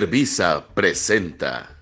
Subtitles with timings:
[0.00, 1.78] Líder Visa presenta.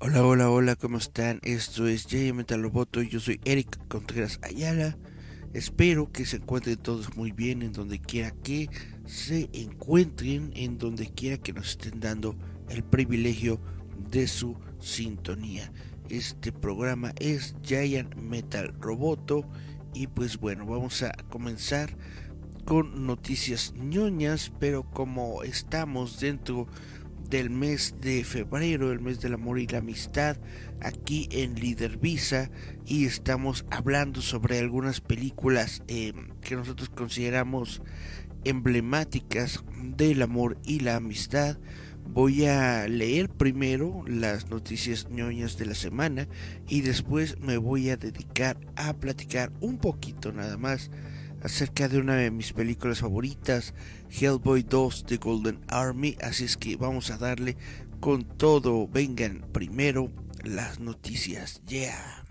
[0.00, 1.38] Hola, hola, hola, ¿cómo están?
[1.44, 4.98] Esto es J Metal Roboto y yo soy Eric Contreras Ayala.
[5.52, 8.70] Espero que se encuentren todos muy bien en donde quiera que
[9.06, 12.34] se encuentren, en donde quiera que nos estén dando
[12.68, 13.60] el privilegio
[14.10, 15.70] de su sintonía.
[16.08, 19.48] Este programa es Giant Metal Roboto
[19.94, 21.96] y pues bueno, vamos a comenzar
[22.68, 26.66] con noticias ñoñas, pero como estamos dentro
[27.30, 30.36] del mes de febrero, el mes del amor y la amistad,
[30.82, 32.50] aquí en Líder Visa,
[32.84, 37.80] y estamos hablando sobre algunas películas eh, que nosotros consideramos
[38.44, 39.64] emblemáticas
[39.96, 41.56] del amor y la amistad.
[42.06, 46.28] Voy a leer primero las noticias ñoñas de la semana
[46.68, 50.90] y después me voy a dedicar a platicar un poquito nada más
[51.42, 53.74] acerca de una de mis películas favoritas,
[54.10, 57.56] Hellboy 2 The Golden Army, así es que vamos a darle
[58.00, 58.88] con todo.
[58.88, 60.10] Vengan primero
[60.44, 62.27] las noticias, yeah.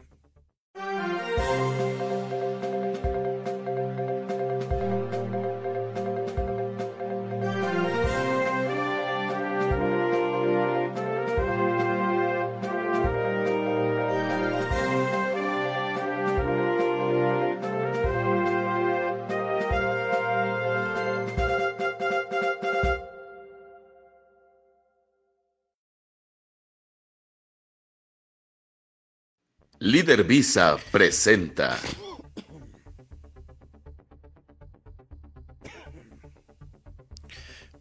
[29.98, 31.76] Líder Visa presenta.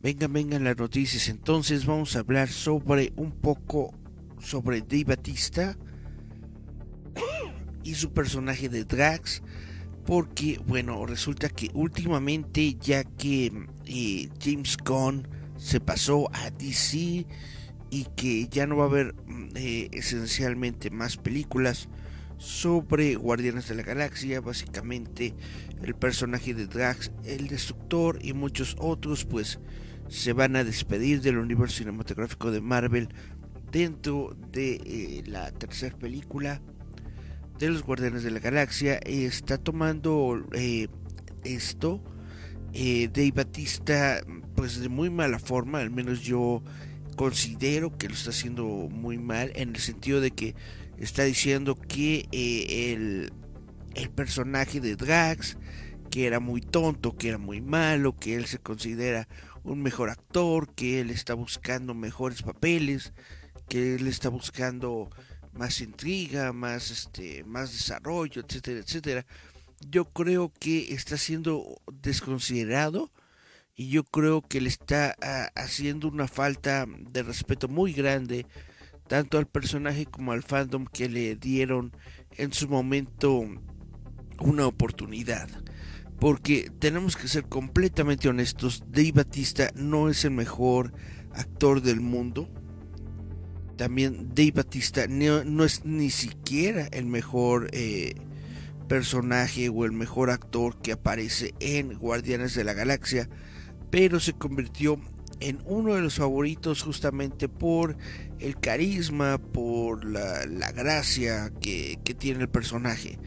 [0.00, 1.28] Vengan, vengan las noticias.
[1.28, 3.92] Entonces vamos a hablar sobre un poco
[4.40, 5.76] sobre Dave Batista
[7.84, 9.42] y su personaje de Drax.
[10.06, 13.52] Porque, bueno, resulta que últimamente, ya que
[13.84, 15.28] eh, James Gunn
[15.58, 17.26] se pasó a DC
[17.90, 21.90] y que ya no va a haber mm, eh, esencialmente más películas
[22.38, 25.34] sobre Guardianes de la Galaxia, básicamente
[25.82, 29.60] el personaje de Drax, el Destructor y muchos otros pues
[30.08, 33.08] se van a despedir del universo cinematográfico de Marvel
[33.72, 36.60] dentro de eh, la tercera película
[37.58, 38.98] de los Guardianes de la Galaxia.
[39.04, 40.88] Está tomando eh,
[41.44, 42.02] esto
[42.76, 44.20] Dave Batista
[44.54, 46.62] pues de muy mala forma al menos yo
[47.16, 50.54] considero que lo está haciendo muy mal en el sentido de que
[50.98, 53.32] está diciendo que eh, el,
[53.94, 55.56] el personaje de Drax,
[56.10, 59.28] que era muy tonto, que era muy malo, que él se considera
[59.64, 63.12] un mejor actor, que él está buscando mejores papeles,
[63.68, 65.10] que él está buscando
[65.52, 69.26] más intriga, más este, más desarrollo, etcétera, etcétera.
[69.90, 73.10] Yo creo que está siendo desconsiderado
[73.74, 78.46] y yo creo que le está ah, haciendo una falta de respeto muy grande
[79.08, 81.92] tanto al personaje como al fandom que le dieron
[82.36, 83.44] en su momento
[84.40, 85.48] una oportunidad.
[86.18, 90.92] Porque tenemos que ser completamente honestos, Dave Batista no es el mejor
[91.32, 92.48] actor del mundo.
[93.76, 98.14] También Dave Batista no, es ni siquiera el mejor eh,
[98.88, 103.28] personaje o el mejor actor que aparece en Guardianes de la Galaxia
[103.90, 105.00] pero se convirtió
[105.40, 107.96] en uno de los favoritos justamente por
[108.38, 113.18] el carisma, por la, gracia que, tiene el personaje.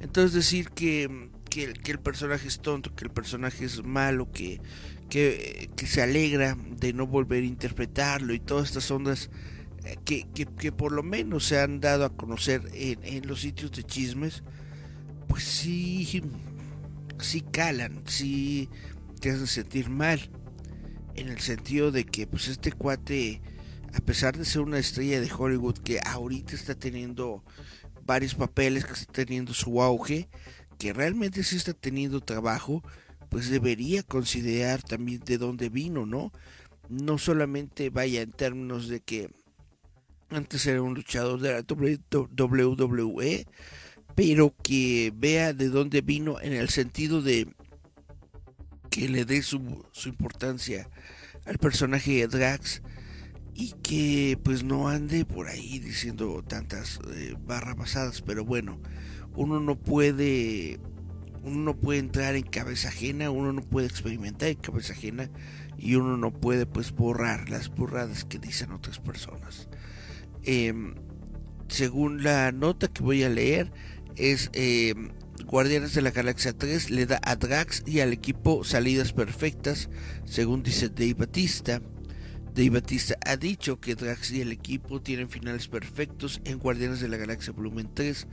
[0.00, 4.60] Entonces decir que, que, el personaje es tonto, que el personaje es malo, que,
[5.08, 9.30] que, se alegra de no volver a interpretarlo y todas estas ondas
[9.84, 13.84] eh, que, por lo menos se han dado a conocer en, en los sitios de
[13.84, 14.42] chismes,
[15.28, 16.22] pues sí,
[17.18, 18.68] sí calan, sí
[19.20, 20.20] te hacen sentir mal.
[21.14, 23.40] En el sentido de que pues este cuate,
[23.92, 27.44] a pesar de ser una estrella de Hollywood que ahorita está teniendo
[28.04, 30.28] varios papeles, que está teniendo su auge,
[30.78, 32.82] que realmente sí está teniendo trabajo,
[33.28, 36.32] pues debería considerar también de dónde vino, ¿no?
[36.88, 39.30] No solamente vaya en términos de que
[40.30, 43.46] antes era un luchador de la WWE,
[44.14, 47.48] pero que vea de dónde vino en el sentido de
[48.94, 50.88] que le dé su, su importancia
[51.46, 52.80] al personaje de Drax
[53.52, 58.80] y que pues no ande por ahí diciendo tantas eh, barras basadas, pero bueno,
[59.34, 60.78] uno no puede
[61.42, 65.28] uno no puede entrar en cabeza ajena, uno no puede experimentar en cabeza ajena
[65.76, 69.68] y uno no puede pues borrar las burradas que dicen otras personas.
[70.44, 70.94] Em,
[71.66, 73.72] según la nota que voy a leer,
[74.14, 75.10] es em,
[75.46, 79.88] Guardianes de la Galaxia 3 le da a Drax y al equipo salidas perfectas,
[80.24, 81.80] según dice Dave Batista.
[82.54, 87.08] Dave Batista ha dicho que Drax y el equipo tienen finales perfectos en Guardianes de
[87.08, 88.26] la Galaxia Volumen 3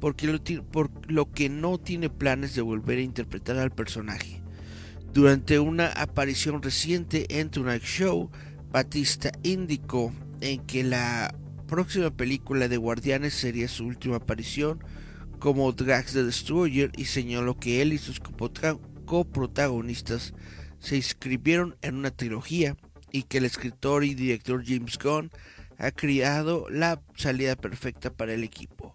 [0.00, 4.42] porque por lo que no tiene planes de volver a interpretar al personaje.
[5.12, 8.30] Durante una aparición reciente en Tonight Show,
[8.70, 11.34] Batista indicó en que la
[11.66, 14.82] próxima película de Guardianes sería su última aparición
[15.38, 18.20] como Drax the Destroyer y señaló que él y sus
[19.04, 20.34] coprotagonistas
[20.78, 22.76] se inscribieron en una trilogía
[23.12, 25.30] y que el escritor y director James Gunn
[25.78, 28.94] ha creado la salida perfecta para el equipo.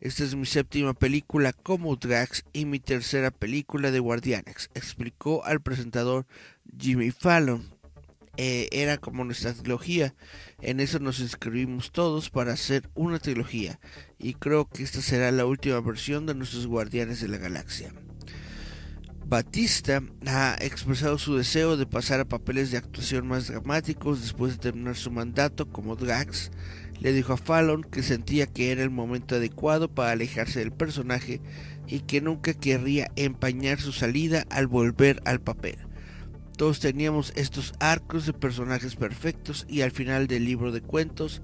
[0.00, 5.60] Esta es mi séptima película como Drax y mi tercera película de Guardianes, explicó al
[5.60, 6.26] presentador
[6.78, 7.77] Jimmy Fallon.
[8.40, 10.14] Eh, era como nuestra trilogía,
[10.60, 13.80] en eso nos inscribimos todos para hacer una trilogía,
[14.16, 17.92] y creo que esta será la última versión de nuestros Guardianes de la Galaxia.
[19.26, 24.58] Batista ha expresado su deseo de pasar a papeles de actuación más dramáticos después de
[24.58, 26.52] terminar su mandato como Drax.
[27.00, 31.42] Le dijo a Fallon que sentía que era el momento adecuado para alejarse del personaje
[31.88, 35.87] y que nunca querría empañar su salida al volver al papel.
[36.58, 41.40] Todos teníamos estos arcos de personajes perfectos y al final del libro de cuentos,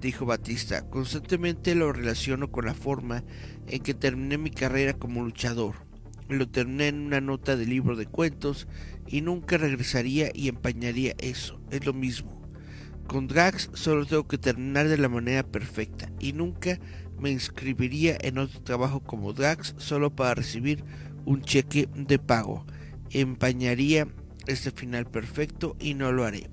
[0.00, 3.24] dijo Batista, constantemente lo relaciono con la forma
[3.68, 5.76] en que terminé mi carrera como luchador
[6.28, 8.66] lo terminé en una nota de libro de cuentos
[9.06, 11.60] y nunca regresaría y empañaría eso.
[11.70, 12.40] Es lo mismo.
[13.06, 16.78] Con Drax solo tengo que terminar de la manera perfecta y nunca
[17.18, 20.84] me inscribiría en otro trabajo como Drax solo para recibir
[21.24, 22.66] un cheque de pago.
[23.10, 24.08] Empañaría
[24.46, 26.48] este final perfecto y no lo haré.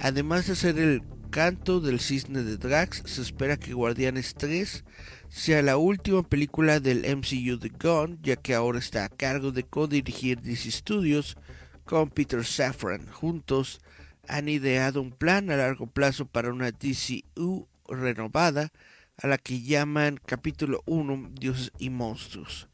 [0.00, 4.84] Además de ser el canto del cisne de Drax, se espera que Guardianes 3
[5.28, 9.64] sea la última película del MCU de Gunn, ya que ahora está a cargo de
[9.64, 11.36] co-dirigir DC Studios
[11.84, 13.06] con Peter Safran.
[13.08, 13.80] Juntos
[14.28, 18.72] han ideado un plan a largo plazo para una DCU renovada,
[19.16, 22.67] a la que llaman Capítulo 1 Dioses y Monstruos.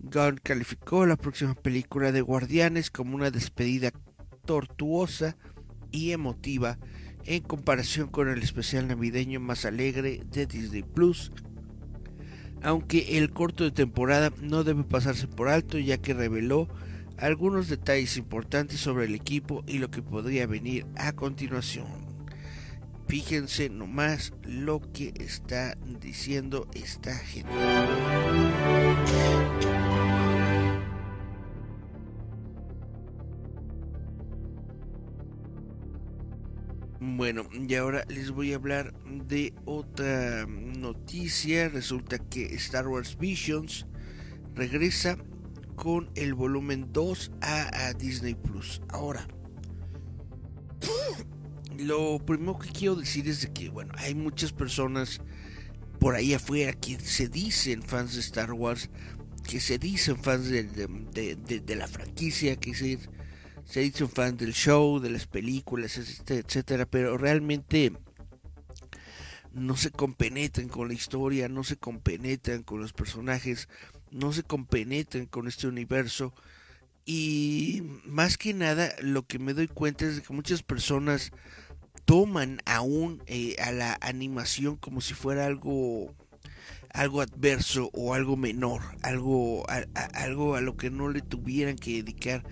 [0.00, 3.90] Gunn calificó la próxima película de Guardianes como una despedida
[4.44, 5.36] tortuosa
[5.90, 6.78] y emotiva
[7.24, 11.32] en comparación con el especial navideño más alegre de Disney Plus
[12.62, 16.68] aunque el corto de temporada no debe pasarse por alto ya que reveló
[17.16, 21.86] algunos detalles importantes sobre el equipo y lo que podría venir a continuación.
[23.08, 27.48] Fíjense nomás lo que está diciendo esta gente.
[37.18, 41.68] Bueno, y ahora les voy a hablar de otra noticia.
[41.68, 43.86] Resulta que Star Wars Visions
[44.54, 45.18] regresa
[45.74, 48.80] con el volumen 2 a, Disney Plus.
[48.90, 49.26] Ahora,
[51.76, 55.20] lo primero que quiero decir es de que, bueno, hay muchas personas
[55.98, 58.90] por ahí afuera que se dicen fans de Star Wars,
[59.42, 60.62] que se dicen fans de,
[61.64, 63.00] de la franquicia, que se
[63.68, 67.92] se dice un fan del show, de las películas, etcétera, pero realmente
[69.52, 73.68] no se compenetran con la historia, no se compenetran con los personajes,
[74.10, 76.32] no se compenetran con este universo.
[77.04, 81.30] Y más que nada, lo que me doy cuenta es que muchas personas
[82.06, 86.14] toman aún eh, a la animación como si fuera algo
[86.94, 89.66] algo adverso o algo menor, algo
[90.14, 92.44] algo a lo que no le tuvieran que dedicar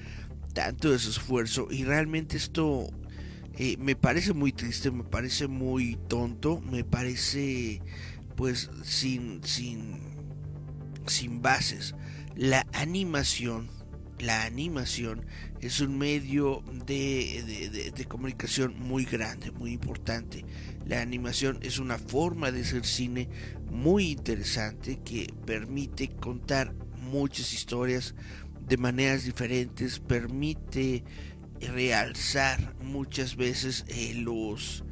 [0.56, 2.88] tanto ese esfuerzo y realmente esto
[3.58, 7.82] eh, me parece muy triste, me parece muy tonto, me parece
[8.36, 10.00] pues sin, sin,
[11.06, 11.94] sin bases.
[12.34, 13.68] La animación,
[14.18, 15.26] la animación
[15.60, 20.46] es un medio de, de, comunicación muy grande, muy importante.
[20.86, 23.28] La animación es una forma de hacer cine
[23.70, 26.72] muy interesante que permite contar
[27.06, 28.14] muchas historias
[28.66, 31.04] de maneras diferentes, permite
[31.60, 34.84] realzar muchas veces eh, los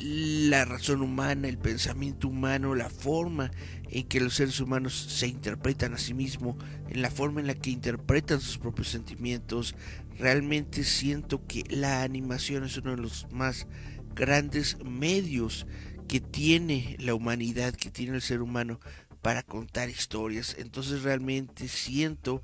[0.00, 3.50] la razón humana, el pensamiento humano, la forma
[3.90, 6.56] en que los seres humanos se interpretan a sí mismos,
[6.88, 9.74] en la forma en la que interpretan sus propios sentimientos.
[10.18, 13.66] Realmente siento que la animación es uno de los más
[14.14, 15.66] grandes medios
[16.08, 18.80] que tiene la humanidad, que tiene el ser humano
[19.24, 20.54] para contar historias.
[20.58, 22.42] Entonces realmente siento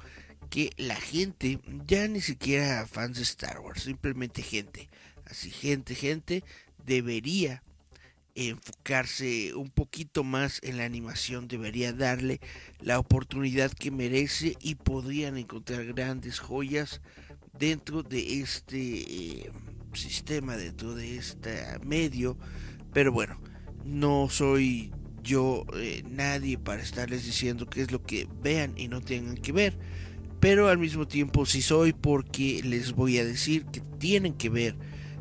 [0.48, 4.88] que la gente, ya ni siquiera fans de Star Wars, simplemente gente,
[5.26, 6.42] así gente, gente,
[6.86, 7.62] debería
[8.34, 12.40] enfocarse un poquito más en la animación, debería darle
[12.80, 17.02] la oportunidad que merece y podrían encontrar grandes joyas
[17.58, 19.52] dentro de este eh,
[19.92, 22.38] sistema, dentro de este medio.
[22.94, 23.38] Pero bueno,
[23.84, 24.90] no soy
[25.22, 29.52] yo eh, nadie para estarles diciendo qué es lo que vean y no tengan que
[29.52, 29.76] ver.
[30.40, 34.74] Pero al mismo tiempo sí soy porque les voy a decir que tienen que ver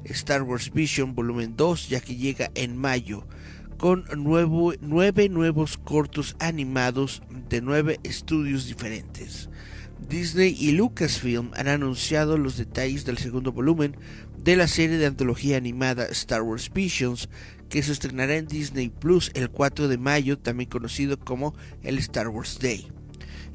[0.06, 3.28] Star Wars Vision Volumen 2 ya que llega en mayo
[3.78, 9.50] con nuevo, nueve nuevos cortos animados de nueve estudios diferentes.
[10.08, 13.96] Disney y Lucasfilm han anunciado los detalles del segundo volumen
[14.38, 17.30] de la serie de antología animada Star Wars Visions
[17.70, 22.28] que se estrenará en Disney Plus el 4 de mayo, también conocido como el Star
[22.28, 22.88] Wars Day.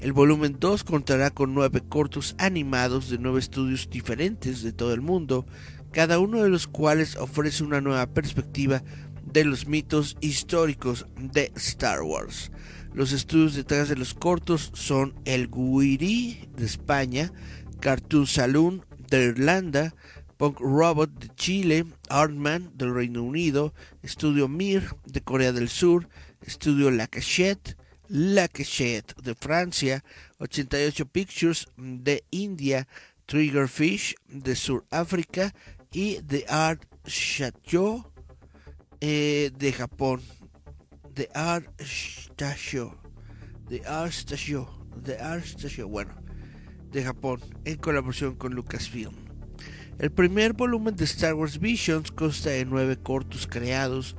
[0.00, 5.00] El volumen 2 contará con nueve cortos animados de nueve estudios diferentes de todo el
[5.00, 5.47] mundo,
[5.92, 8.83] cada uno de los cuales ofrece una nueva perspectiva
[9.25, 12.50] de los mitos históricos de Star Wars.
[12.92, 17.33] Los estudios detrás de los cortos son El Guiri de España,
[17.80, 19.94] Cartoon Saloon de Irlanda,
[20.37, 23.73] Punk Robot de Chile, Artman del Reino Unido,
[24.03, 26.09] Estudio Mir de Corea del Sur,
[26.43, 27.76] Estudio La Cachette,
[28.09, 30.05] La Cachette de Francia,
[30.38, 32.87] 88 Pictures de India,
[33.26, 35.55] Triggerfish de Sudáfrica,
[35.93, 38.05] y The Art Chateau
[39.00, 40.21] eh, de Japón.
[41.14, 41.67] The Art
[42.37, 42.95] Chateau.
[43.69, 44.67] The Art Chateau.
[45.05, 45.88] The Art Chateau.
[45.88, 46.14] Bueno,
[46.91, 49.24] de Japón, en colaboración con Lucasfilm.
[49.98, 54.16] El primer volumen de Star Wars Visions consta de nueve cortos creados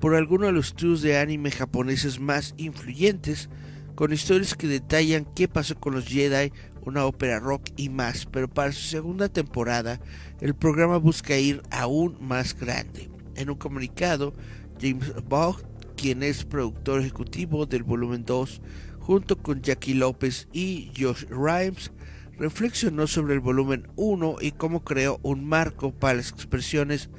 [0.00, 3.50] por algunos de los estudios de anime japoneses más influyentes,
[3.94, 6.50] con historias que detallan qué pasó con los Jedi
[6.82, 10.00] una ópera rock y más, pero para su segunda temporada
[10.40, 13.10] el programa busca ir aún más grande.
[13.36, 14.32] En un comunicado,
[14.80, 15.62] James Bogg,
[15.94, 18.62] quien es productor ejecutivo del volumen 2,
[18.98, 21.92] junto con Jackie López y Josh Rhimes,
[22.38, 27.10] reflexionó sobre el volumen 1 y cómo creó un marco para las expresiones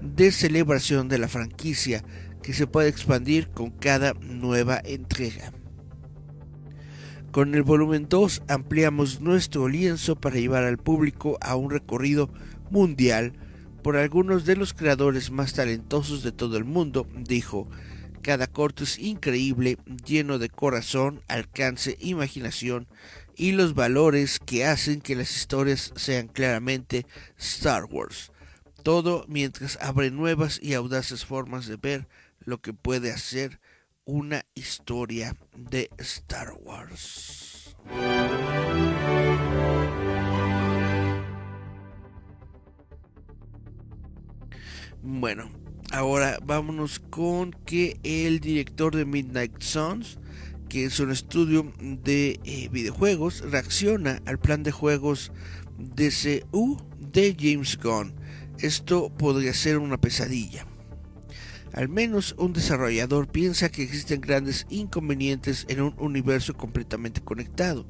[0.00, 2.04] de celebración de la franquicia
[2.42, 5.52] que se puede expandir con cada nueva entrega.
[7.32, 12.30] Con el volumen 2 ampliamos nuestro lienzo para llevar al público a un recorrido
[12.70, 13.32] mundial
[13.82, 17.68] por algunos de los creadores más talentosos de todo el mundo, dijo.
[18.22, 22.88] Cada corto es increíble, lleno de corazón, alcance, imaginación
[23.38, 27.06] y los valores que hacen que las historias sean claramente
[27.38, 28.32] Star Wars.
[28.82, 32.08] Todo mientras abre nuevas y audaces formas de ver
[32.40, 33.60] lo que puede hacer
[34.04, 37.76] una historia de Star Wars.
[45.00, 45.48] Bueno,
[45.92, 50.18] ahora vámonos con que el director de Midnight Suns,
[50.68, 55.32] que es un estudio de eh, videojuegos, reacciona al plan de juegos
[55.78, 58.14] DCU de James Gunn.
[58.58, 60.66] Esto podría ser una pesadilla.
[61.72, 67.86] Al menos un desarrollador piensa que existen grandes inconvenientes en un universo completamente conectado,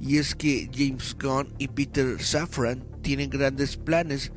[0.00, 4.32] y es que James Gunn y Peter Safran tienen grandes planes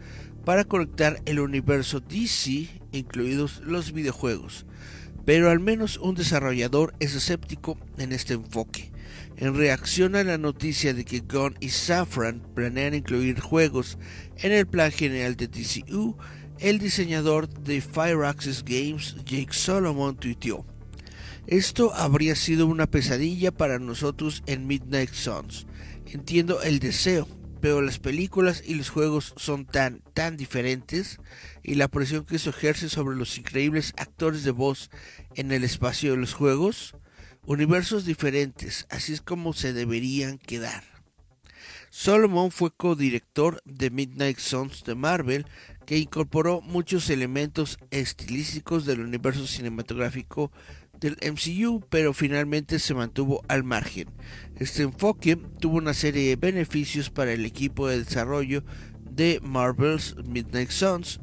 [0.45, 4.65] para conectar el universo DC, incluidos los videojuegos.
[5.25, 8.91] Pero al menos un desarrollador es escéptico en este enfoque.
[9.37, 13.97] En reacción a la noticia de que Gunn y Safran planean incluir juegos
[14.37, 16.15] en el plan general de DCU,
[16.59, 20.65] el diseñador de Fireaxis Games, Jake Solomon, tuiteó:
[21.47, 25.67] Esto habría sido una pesadilla para nosotros en Midnight Suns.
[26.05, 27.27] Entiendo el deseo,
[27.59, 31.19] pero las películas y los juegos son tan, tan diferentes
[31.65, 34.91] y la presión que eso ejerce sobre los increíbles actores de voz
[35.33, 36.95] en el espacio de los juegos,
[37.43, 40.83] universos diferentes, así es como se deberían quedar.
[41.89, 45.47] Solomon fue codirector de Midnight Suns de Marvel
[45.87, 50.51] que incorporó muchos elementos estilísticos del universo cinematográfico
[50.99, 54.09] del MCU, pero finalmente se mantuvo al margen.
[54.57, 58.63] Este enfoque tuvo una serie de beneficios para el equipo de desarrollo
[59.09, 61.19] de Marvel's Midnight Suns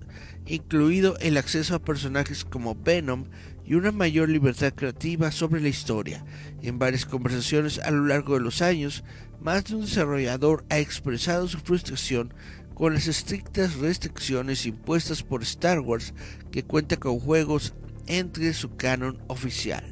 [0.47, 3.27] incluido el acceso a personajes como Venom
[3.65, 6.25] y una mayor libertad creativa sobre la historia.
[6.63, 9.05] En varias conversaciones a lo largo de los años,
[9.41, 12.35] más de un desarrollador ha expresado su frustración
[12.75, 16.15] con las estrictas restricciones impuestas por Star Wars
[16.51, 17.75] que cuenta con juegos
[18.07, 19.85] entre su canon oficial.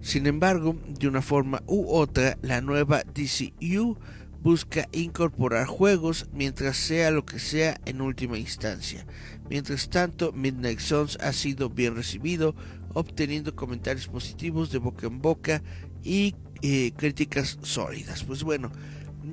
[0.00, 3.96] Sin embargo, de una forma u otra, la nueva DCU
[4.42, 9.06] busca incorporar juegos mientras sea lo que sea en última instancia.
[9.50, 12.54] Mientras tanto, Midnight Suns ha sido bien recibido,
[12.94, 15.62] obteniendo comentarios positivos de boca en boca
[16.02, 18.24] y eh, críticas sólidas.
[18.24, 18.72] Pues bueno,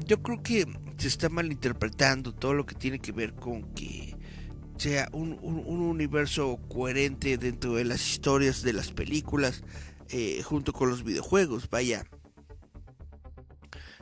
[0.05, 4.15] yo creo que se está malinterpretando todo lo que tiene que ver con que
[4.77, 9.63] sea un, universo coherente dentro de las historias de las películas
[10.09, 11.69] eh, junto con los videojuegos.
[11.69, 12.03] Vaya,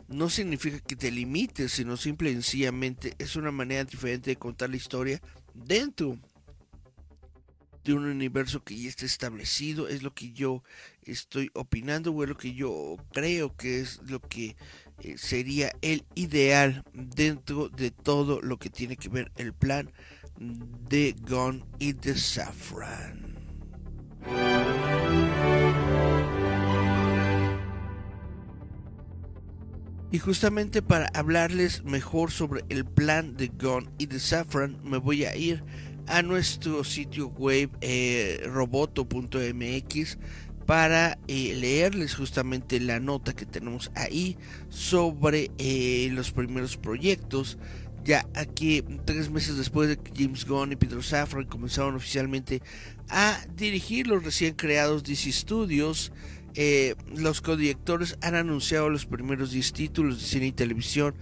[0.07, 4.69] no significa que te limites, sino simple y sencillamente es una manera diferente de contar
[4.69, 5.21] la historia
[5.65, 6.17] dentro
[7.83, 10.63] de un universo que ya está establecido, es lo que yo
[11.03, 14.55] estoy opinando, o es lo que yo creo que es lo que
[15.01, 19.91] eh, sería el ideal dentro de todo lo que tiene que ver el plan
[20.39, 23.37] de Gone y de Saffron.
[30.11, 35.25] Y justamente para hablarles mejor sobre el plan de Gone y de Saffron, me voy
[35.25, 35.63] a ir
[36.07, 40.17] a nuestro sitio web eh, roboto.mx
[40.65, 44.37] para eh, leerles justamente la nota que tenemos ahí
[44.69, 47.60] sobre eh, los primeros proyectos.
[48.03, 52.63] Ya aquí, tres meses después de que James Gunn y Peter Safran comenzaron oficialmente
[53.10, 56.12] a dirigir los recién creados DC Studios,
[56.55, 61.15] eh, los codirectores han anunciado los primeros 10 títulos de cine y televisión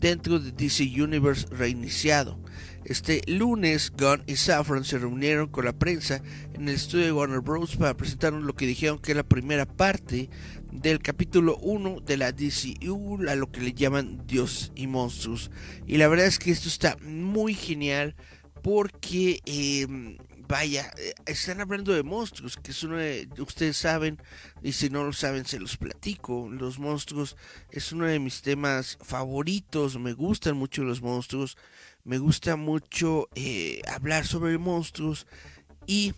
[0.00, 2.38] dentro de DC Universe reiniciado.
[2.84, 6.20] Este lunes, Gunn y Safran se reunieron con la prensa
[6.54, 7.76] en el estudio de Warner Bros.
[7.76, 10.28] para presentar lo que dijeron que es la primera parte
[10.72, 15.52] del capítulo 1 de la DCU, a lo que le llaman Dios y Monstruos.
[15.86, 18.16] Y la verdad es que esto está muy genial
[18.62, 20.18] porque em,
[20.52, 24.18] vaya, eh, están hablando de monstruos, que es uno de, ustedes saben,
[24.62, 27.38] y si no lo saben se los platico, los monstruos
[27.70, 31.56] es uno de mis temas favoritos, me gustan mucho los monstruos,
[32.04, 35.26] me gusta mucho eh, hablar sobre monstruos
[35.86, 36.12] y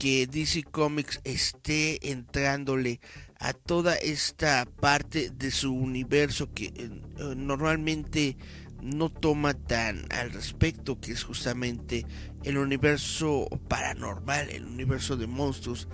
[0.00, 2.98] que DC Comics esté entrándole
[3.38, 6.90] a toda esta parte de su universo que eh,
[7.36, 8.36] normalmente
[8.82, 12.04] no toma tan al respecto, que es justamente
[12.46, 15.88] el universo paranormal, el universo de monstruos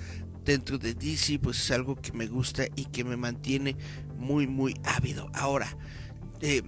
[0.44, 3.74] dentro de DC, pues es algo que me gusta y que me mantiene
[4.18, 5.30] muy, muy ávido.
[5.32, 5.74] Ahora,
[6.42, 6.62] eh,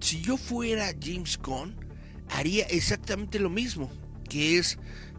[0.00, 1.76] si yo fuera James Gunn,
[2.30, 3.90] haría exactamente lo mismo,
[4.26, 4.78] que es,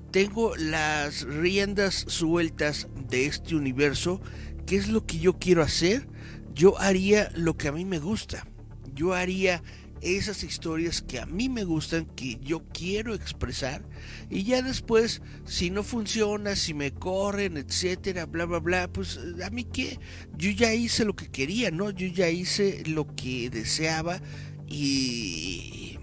[0.09, 4.19] tengo las riendas sueltas de este universo,
[4.65, 6.07] ¿qué es lo que yo quiero hacer?
[6.55, 8.47] Yo haría lo que a mí me gusta.
[8.95, 9.61] Yo haría
[10.01, 13.83] esas historias que a mí me gustan, que yo quiero expresar.
[14.29, 19.49] Y ya después, si no funciona, si me corren, etcétera, bla, bla, bla, pues a
[19.49, 19.99] mí qué,
[20.37, 21.91] yo ya hice lo que quería, ¿no?
[21.91, 24.21] Yo ya hice lo que deseaba
[24.67, 25.97] y,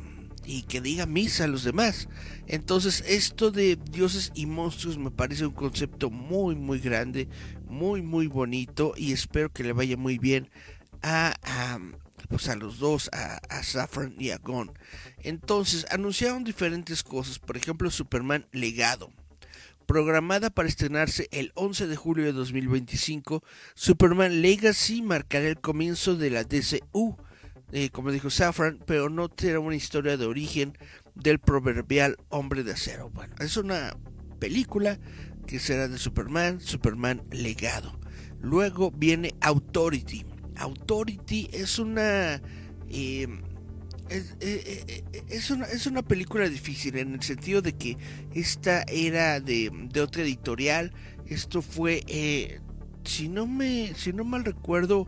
[0.46, 2.08] y que diga misa a los demás.
[2.46, 7.28] Entonces, esto de dioses y monstruos me parece un concepto muy, muy grande,
[7.66, 10.48] muy, muy bonito y espero que le vaya muy bien
[11.02, 11.34] a
[12.28, 14.72] pues a los dos, a, Saffron y a Gon.
[15.22, 19.10] Entonces anunciaron diferentes cosas, por ejemplo Superman Legado.
[19.86, 23.42] Programada para estrenarse el 11 de julio de 2025,
[23.74, 27.16] Superman Legacy marcará el comienzo de la DCU,
[27.72, 30.76] eh, como dijo Safran, pero no será una historia de origen
[31.14, 33.08] del proverbial hombre de acero.
[33.10, 33.96] Bueno, es una
[34.38, 34.98] película
[35.46, 37.98] que será de Superman, Superman Legado.
[38.40, 40.26] Luego viene Authority,
[40.58, 42.40] Authority es una...
[42.90, 43.26] Eh,
[44.10, 47.98] eh, eh, es, una, es una película difícil en el sentido de que
[48.34, 50.92] esta era de, de otra editorial.
[51.26, 52.60] Esto fue,
[53.04, 55.06] si, no me, si no mal recuerdo,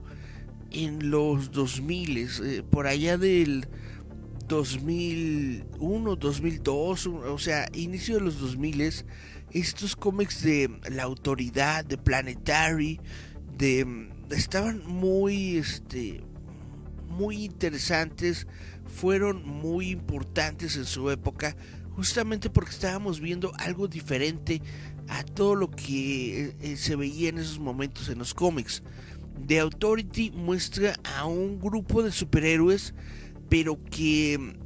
[0.71, 3.67] en los 2000, por allá del
[4.49, 8.93] 2001, 2002, o sea, inicio de los 2000,
[9.53, 13.01] estos cómics de la autoridad, de Planetary,
[13.57, 16.23] de estaban muy, este,
[17.09, 18.47] muy interesantes,
[18.87, 21.57] fueron muy importantes en su época,
[21.90, 24.62] justamente porque estábamos viendo algo diferente
[25.09, 28.83] a todo lo que eh, eh, se veía en esos momentos en los cómics.
[29.47, 32.95] The Authority muestra a un grupo de superhéroes,
[33.49, 34.57] pero que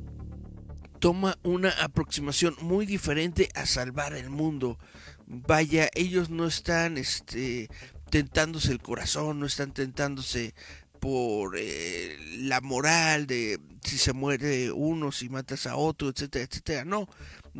[0.98, 4.78] toma una aproximación muy diferente a salvar el mundo.
[5.26, 7.68] Vaya, ellos no están este,
[8.14, 10.54] tentándose el corazón, no están tentándose
[11.00, 16.84] por eh, la moral de si se muere uno, si matas a otro, etcétera, etcétera.
[16.84, 17.08] No,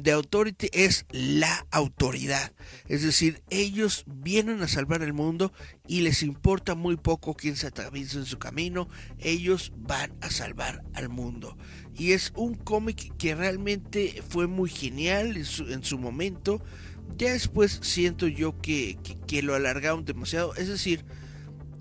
[0.01, 2.53] The Authority es la autoridad.
[2.87, 5.53] Es decir, ellos vienen a salvar el mundo
[5.88, 8.88] y les importa muy poco quién se atraviesa en su camino.
[9.19, 11.59] Ellos van a salvar al mundo.
[11.99, 16.62] Y es un cómic que realmente fue muy genial en su, en su momento.
[17.17, 20.55] Ya después siento yo que, que lo alargaron demasiado.
[20.57, 21.05] Es decir,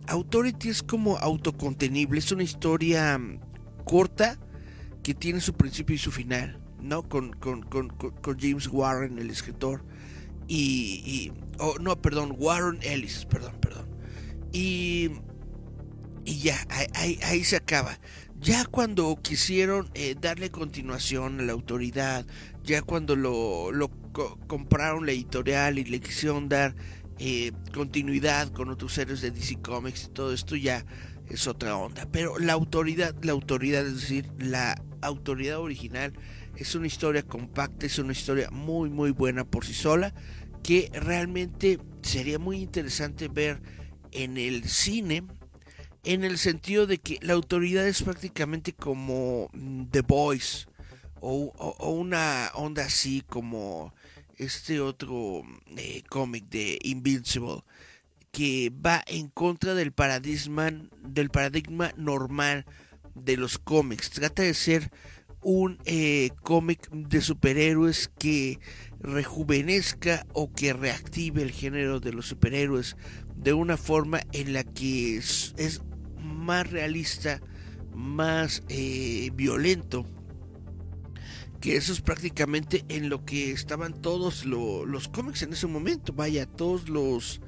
[0.07, 2.19] Authority es como autocontenible.
[2.19, 3.39] Es una historia mm,
[3.85, 4.37] corta
[5.01, 6.63] que tiene su principio y su final.
[6.83, 7.07] ¿no?
[7.07, 7.63] Con, con,
[8.39, 9.83] James Warren, el escritor.
[10.47, 13.87] Y, oh, no, perdón, Warren Ellis, perdón, perdón.
[14.51, 15.09] Y,
[16.25, 17.97] y ya, ahí, ahí, se acaba.
[18.39, 22.25] Ya cuando quisieron eh, darle continuación a la autoridad,
[22.63, 23.89] ya cuando lo, lo
[24.47, 26.75] compraron la editorial y le quisieron dar
[27.19, 30.85] eh, continuidad con otros héroes de DC Comics y todo esto ya
[31.29, 32.07] es otra onda.
[32.11, 36.13] Pero la autoridad, la autoridad, es decir, la autoridad original
[36.55, 40.13] es una historia compacta, es una historia muy muy buena por sí sola
[40.61, 43.61] que realmente sería muy interesante ver
[44.11, 45.23] en el cine
[46.03, 50.67] en el sentido de que la autoridad es prácticamente como mm, The Voice
[51.23, 53.93] o, una onda así como
[54.37, 55.43] este otro
[55.77, 57.63] eh, cómic de Invincible
[58.31, 62.65] que va en contra del paradigma del paradigma normal
[63.15, 64.91] de los cómics trata de ser
[65.41, 68.59] un eh, cómic de superhéroes que
[68.99, 72.95] rejuvenezca o que reactive el género de los superhéroes
[73.35, 75.81] de una forma en la que es,
[76.17, 77.41] más realista,
[77.93, 80.05] más eh, violento.
[81.63, 86.11] Que eso es prácticamente en lo que estaban todos los cómics en ese momento.
[86.11, 87.39] Vaya, todos los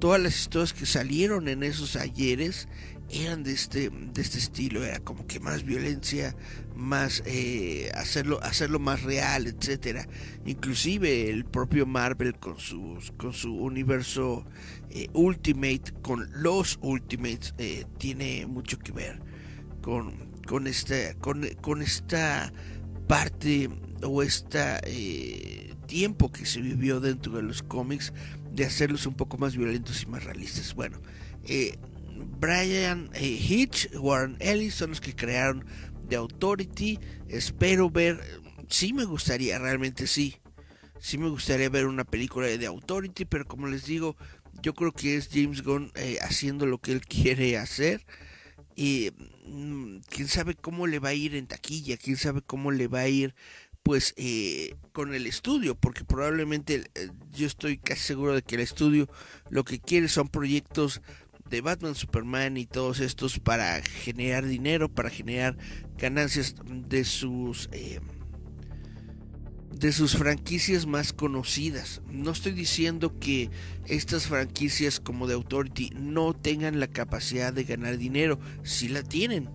[0.00, 2.66] todas las historias que salieron en esos ayeres
[3.10, 6.34] eran de este, de este estilo, era como que más violencia,
[6.74, 10.08] más eh, hacerlo, hacerlo más real, etcétera.
[10.46, 14.44] Inclusive el propio Marvel con sus, con su universo
[14.90, 19.20] eh, Ultimate, con los Ultimates, eh, tiene mucho que ver
[19.80, 20.12] con,
[20.44, 20.66] con
[21.20, 22.52] con, con esta
[23.06, 23.68] parte
[24.02, 28.12] o este tiempo que se vivió dentro de los cómics
[28.52, 30.74] de hacerlos un poco más violentos y más realistas.
[30.74, 31.00] Bueno,
[31.46, 31.76] eh,
[32.40, 35.64] Brian eh, Hitch, Warren Ellis son los que crearon
[36.08, 36.98] The Authority.
[37.28, 38.20] Espero ver,
[38.68, 40.36] sí me gustaría, realmente sí.
[41.00, 44.16] Sí me gustaría ver una película de The Authority, pero como les digo,
[44.62, 48.04] yo creo que es James Gunn eh, haciendo lo que él quiere hacer.
[48.76, 49.10] Y
[50.08, 53.08] quién sabe cómo le va a ir en taquilla, quién sabe cómo le va a
[53.08, 53.34] ir
[53.82, 56.90] pues eh, con el estudio, porque probablemente
[57.32, 59.08] yo estoy casi seguro de que el estudio
[59.50, 61.02] lo que quiere son proyectos
[61.50, 65.58] de Batman, Superman y todos estos para generar dinero, para generar
[65.98, 68.00] ganancias de sus eh,
[69.84, 72.00] de sus franquicias más conocidas.
[72.10, 73.50] No estoy diciendo que
[73.86, 79.50] estas franquicias como de Authority no tengan la capacidad de ganar dinero, si la tienen,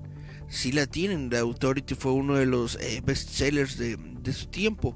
[0.47, 1.31] si la tienen.
[1.31, 4.95] The Authority fue uno de los eh, best sellers de, de su tiempo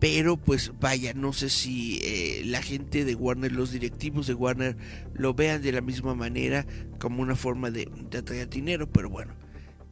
[0.00, 4.76] pero pues vaya, no sé si eh, la gente de Warner, los directivos de Warner
[5.14, 6.66] lo vean de la misma manera
[7.00, 9.32] como una forma de, atraer dinero, pero bueno,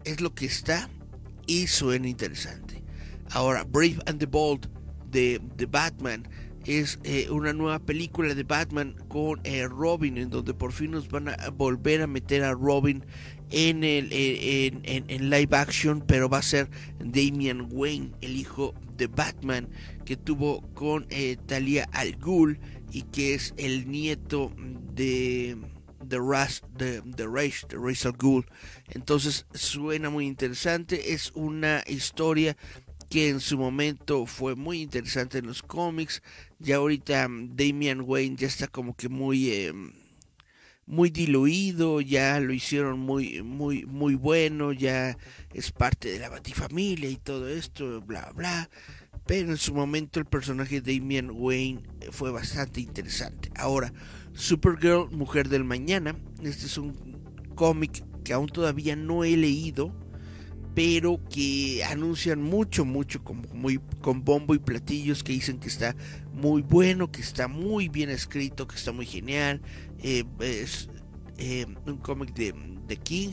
[0.05, 0.91] es lo que está
[1.47, 2.86] y suena interesante.
[3.31, 4.69] Ahora, Brave and the Bold
[5.11, 6.27] de, de Batman
[6.67, 11.09] es eh, una nueva película de Batman con eh, Robin, en donde por fin nos
[11.09, 13.05] van a volver a meter a Robin
[13.51, 19.07] en, el, en, en, live action, pero va a ser Damian Wayne, el hijo de
[19.07, 19.69] Batman
[20.05, 22.59] que tuvo con eh, Talia Al Ghul
[22.91, 24.53] y que es el nieto
[24.95, 25.57] de
[26.09, 28.47] de Ras de, de Rage, de Al Ghul.
[28.89, 32.57] Entonces suena muy interesante, es una historia
[33.09, 36.23] que en su momento fue muy interesante en los cómics.
[36.59, 39.73] Ya ahorita mm, Damian Wayne ya está como que muy eh,
[40.87, 45.16] muy diluido, ya lo hicieron muy muy muy bueno, ya
[45.53, 48.69] es parte de la Batifamilia y todo esto, bla bla
[49.27, 53.51] pero en su momento el personaje de Damian Wayne fue bastante interesante.
[53.57, 53.92] Ahora,
[54.33, 56.95] Supergirl, Mujer del Mañana, este es un
[57.55, 59.92] cómic que aún todavía no he leído,
[60.77, 65.97] pero que anuncian mucho, mucho, como muy, con bombo y platillos, que dicen que está
[66.35, 69.62] muy bueno, que está muy bien escrito, que está muy genial.
[70.03, 70.91] Eh, es
[71.39, 72.55] eh, un cómic de,
[72.87, 73.31] de King,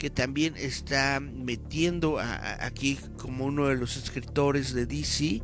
[0.00, 5.42] que también está metiendo aquí como uno de los escritores de DC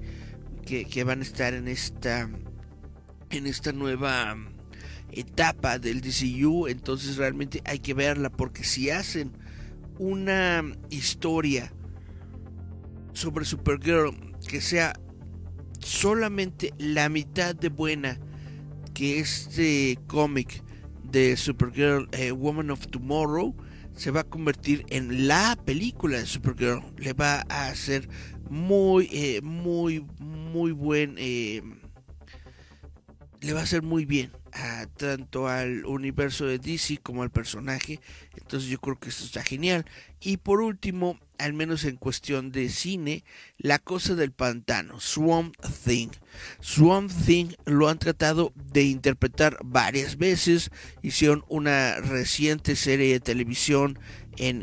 [0.65, 2.29] que, van a estar en esta
[3.31, 4.37] en esta nueva
[5.13, 9.33] etapa del DCU entonces realmente hay que verla porque si hacen
[9.99, 11.73] una historia
[13.13, 14.15] sobre Supergirl
[14.49, 14.95] que sea
[15.81, 18.19] solamente la mitad de buena
[18.95, 20.63] que este cómic
[21.03, 23.55] de Supergirl eh, Woman of Tomorrow
[23.95, 26.83] se va a convertir en la película de Supergirl.
[26.99, 28.09] Le va a hacer
[28.51, 31.17] muy, eh, muy, muy buen...
[31.19, 31.63] Eh,
[33.41, 34.31] le va a hacer muy bien
[34.97, 38.01] tanto al universo de DC como al personaje.
[38.37, 39.85] Entonces yo creo que esto está genial.
[40.21, 43.25] Y por último, al menos en cuestión de cine,
[43.59, 46.09] La Cosa del Pantano, Swamp Thing.
[46.61, 50.71] Swamp Thing lo han tratado de interpretar varias veces.
[51.03, 53.99] Hicieron una reciente serie de televisión
[54.38, 54.61] en,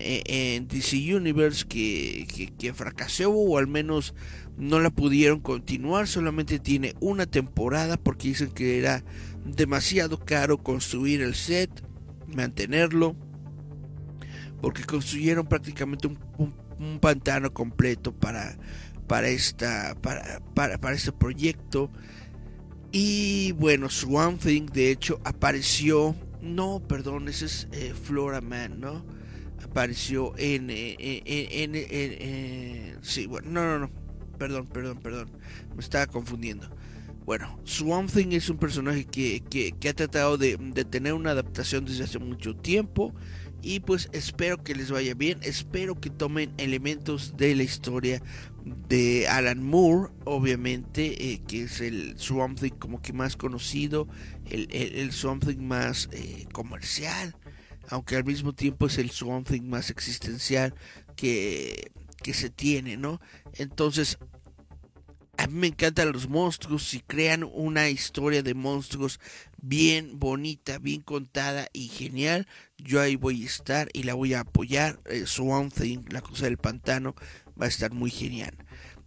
[0.68, 4.14] DC Universe que, que fracasó o al menos
[4.58, 6.08] no la pudieron continuar.
[6.08, 9.04] Solamente tiene una temporada porque dicen que era
[9.46, 11.70] demasiado caro construir el set,
[12.28, 13.16] mantenerlo,
[14.62, 16.64] porque construyeron prácticamente un,
[17.00, 18.58] pantano completo para,
[19.08, 21.92] para, esta, para, para, este proyecto.
[22.92, 29.06] Y bueno, Swamp Thing de hecho apareció, no, perdón, ese es eh, Flora Man, ¿no?
[29.64, 33.92] Apareció en, eh, en, en, sí, bueno, no, no, no,
[34.38, 35.30] perdón, perdón, perdón,
[35.74, 36.70] me estaba confundiendo.
[37.26, 40.58] Bueno, Swamp Thing es un personaje que, ha tratado de,
[40.90, 43.14] tener una adaptación desde hace mucho tiempo.
[43.62, 45.40] Y pues espero que les vaya bien.
[45.42, 48.22] Espero que tomen elementos de la historia
[48.90, 54.08] de Alan Moore, obviamente, eh, que es el Swamp Thing como que más conocido,
[54.50, 57.36] el, el, Swamp Thing más eh, comercial,
[57.88, 60.74] aunque al mismo tiempo es el Swamp Thing más existencial
[61.16, 63.22] que, que se tiene, ¿no?
[63.54, 64.18] Entonces,
[65.38, 69.20] a mí me encantan los monstruos y crean una historia de monstruos
[69.62, 72.48] bien bonita, bien contada y genial.
[72.78, 75.00] Yo ahí voy a estar y la voy a apoyar.
[75.06, 77.16] Eh, Swamp Thing, la cosa del pantano,
[77.60, 78.54] va a estar muy genial.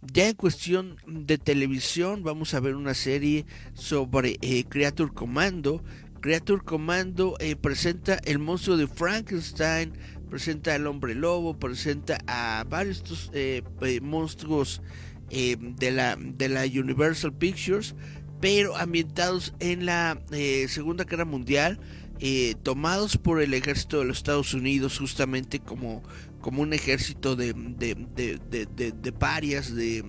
[0.01, 5.83] Ya en cuestión de televisión, vamos a ver una serie sobre eh, Creature Commando.
[6.21, 9.93] Creature Commando eh, presenta el monstruo de Frankenstein,
[10.29, 13.63] presenta al hombre lobo, presenta a varios eh,
[14.01, 14.81] monstruos
[15.29, 17.95] eh, de, la, de la Universal Pictures,
[18.39, 21.81] pero ambientados en la eh, Segunda Guerra Mundial,
[22.19, 26.01] eh, tomados por el ejército de los Estados Unidos justamente como,
[26.39, 30.05] como un ejército de, de, parias, de,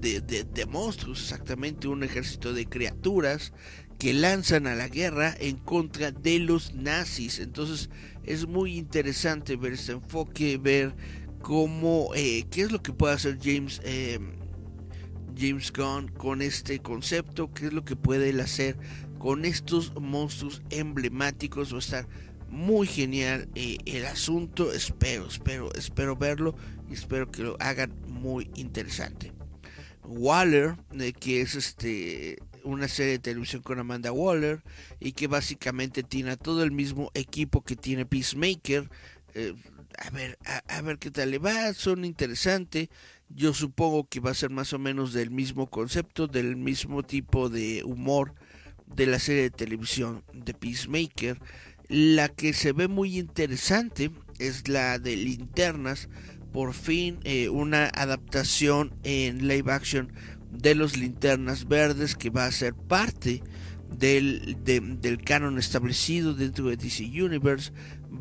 [0.00, 3.54] de, monstruos, exactamente, un ejército de criaturas
[3.98, 7.38] que lanzan a la guerra en contra de los nazis.
[7.38, 7.88] Entonces
[8.22, 10.94] es muy interesante ver este enfoque, ver
[11.40, 13.80] cómo, qué es lo que puede hacer James
[15.36, 18.76] James Gunn con este concepto, qué es lo que puede él hacer
[19.18, 21.72] con estos monstruos emblemáticos.
[21.72, 22.08] Va a estar
[22.48, 24.72] muy genial eh, el asunto.
[24.72, 26.54] Espero, espero, espero verlo
[26.90, 29.32] y espero que lo hagan muy interesante.
[30.04, 34.62] Waller, eh, que es este una serie de televisión con Amanda Waller
[35.00, 38.88] y que básicamente tiene todo el mismo equipo que tiene Peacemaker.
[39.34, 39.54] Eh,
[39.98, 42.88] a ver, a, ver qué tal le va, son interesantes.
[43.34, 47.48] Yo supongo que va a ser más o menos del mismo concepto, del mismo tipo
[47.48, 48.34] de humor
[48.86, 51.40] de la serie de televisión de Peacemaker.
[51.88, 56.08] La que se ve muy interesante es la de Linternas.
[56.52, 60.12] Por fin eh, una adaptación en live action
[60.50, 63.42] de los Linternas Verdes que va a ser parte
[63.88, 67.72] del, del canon establecido dentro de DC Universe.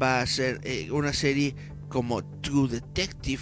[0.02, 1.56] Va a ser eh, una serie
[1.90, 3.42] como True Detective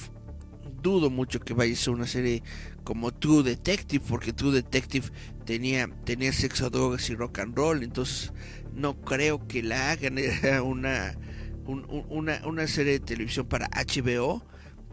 [0.82, 2.44] dudo mucho que vaya a ser una serie
[2.84, 5.10] como True Detective, porque True Detective
[5.46, 8.34] tenía, tenía sexo, drogas y rock and roll, entonces
[8.74, 10.18] no creo que la hagan.
[10.18, 11.18] Era una,
[11.66, 14.44] una, una serie de televisión para HBO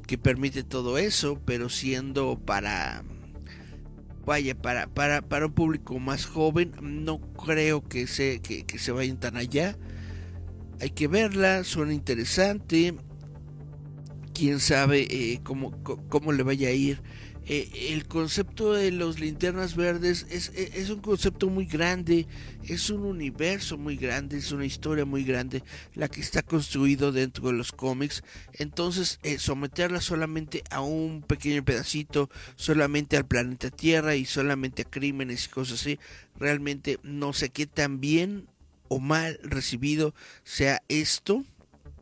[0.07, 3.05] que permite todo eso, pero siendo para
[4.25, 8.93] vaya para, para, para un público más joven, no creo que se, que, que se
[8.93, 9.79] vayan tan allá.
[10.81, 12.95] Hay que verla, suena interesante
[14.37, 15.73] quién sabe eh, cómo,
[16.09, 17.01] cómo, le vaya a ir.
[17.49, 22.27] Eh, el concepto de los linternas verdes es, es, un concepto muy grande,
[22.65, 25.63] es un universo muy grande, es una historia muy grande
[25.95, 28.25] la que está construido dentro de los cómics.
[28.53, 34.91] Entonces, eh, someterla solamente a un pequeño pedacito, solamente al planeta Tierra y solamente a
[34.91, 35.99] crímenes y cosas así,
[36.39, 38.49] realmente no sé qué tan bien
[38.89, 41.45] o mal recibido sea esto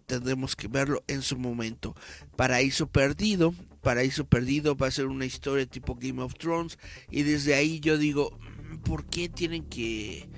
[0.06, 1.94] tendremos que verlo en su momento.
[2.36, 6.78] Paraíso Perdido, Paraíso Perdido va a ser una historia tipo Game of Thrones
[7.10, 8.38] y desde ahí yo digo,
[8.70, 10.28] mm, ¿por qué tienen que,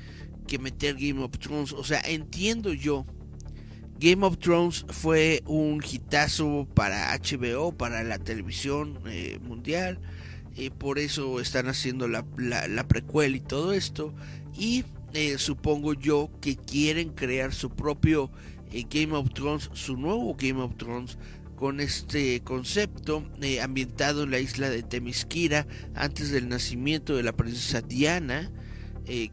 [0.46, 1.72] que meter Game of Thrones?
[1.72, 3.07] O sea, entiendo yo.
[3.98, 9.98] Game of Thrones fue un hitazo para HBO, para la televisión eh, mundial.
[10.55, 14.14] y por eso están haciendo la, la, la precuela y todo esto.
[14.55, 18.56] Y eh, supongo yo que quieren crear su propio eh,
[18.90, 21.18] Game of Thrones, su nuevo Game of Thrones,
[21.57, 27.33] con este concepto eh, ambientado en la isla de Temisquira antes del nacimiento de la
[27.33, 28.50] princesa Diana,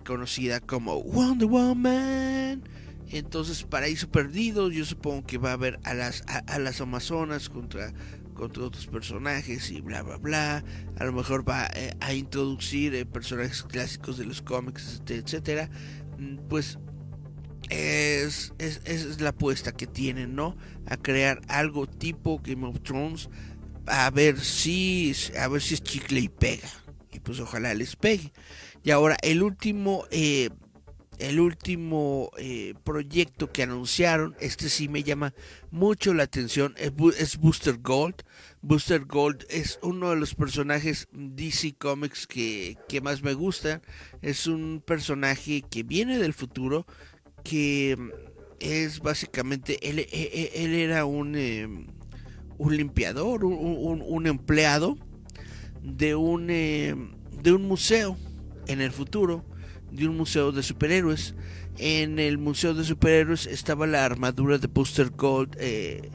[0.06, 2.64] conocida como Wonder Woman.
[3.10, 7.94] Entonces, Paraíso Perdido, yo supongo que va a haber a las, a las Amazonas contra
[8.34, 10.64] contra otros personajes y bla bla bla.
[10.98, 15.70] A lo mejor va eh, a introducir eh, personajes clásicos de los cómics, etcétera.
[16.18, 16.78] Mm, pues
[17.74, 20.56] es, es, es, la apuesta que tienen, ¿no?
[20.86, 23.30] A crear algo tipo Game of Thrones.
[23.88, 26.70] A ver si, a ver si es chicle y pega.
[27.12, 28.32] Y pues ojalá les pegue.
[28.84, 30.50] Y ahora el último eh,
[31.20, 35.34] el último eh, proyecto que anunciaron, este sí me llama
[35.72, 38.16] mucho la atención, es, Booster Gold.
[38.62, 43.82] Booster Gold es uno de los personajes DC Comics que, más me gustan.
[44.22, 46.86] Es un personaje que viene del futuro,
[47.44, 47.98] que
[48.60, 51.88] es básicamente, él, e, e, él, era un, em,
[52.58, 54.98] un limpiador, un, empleado
[55.82, 58.18] de un, em, de un museo
[58.68, 59.44] en el futuro
[59.94, 61.36] de un museo de superhéroes.
[61.78, 66.10] En el museo de superhéroes estaba la armadura de Booster Gold eh,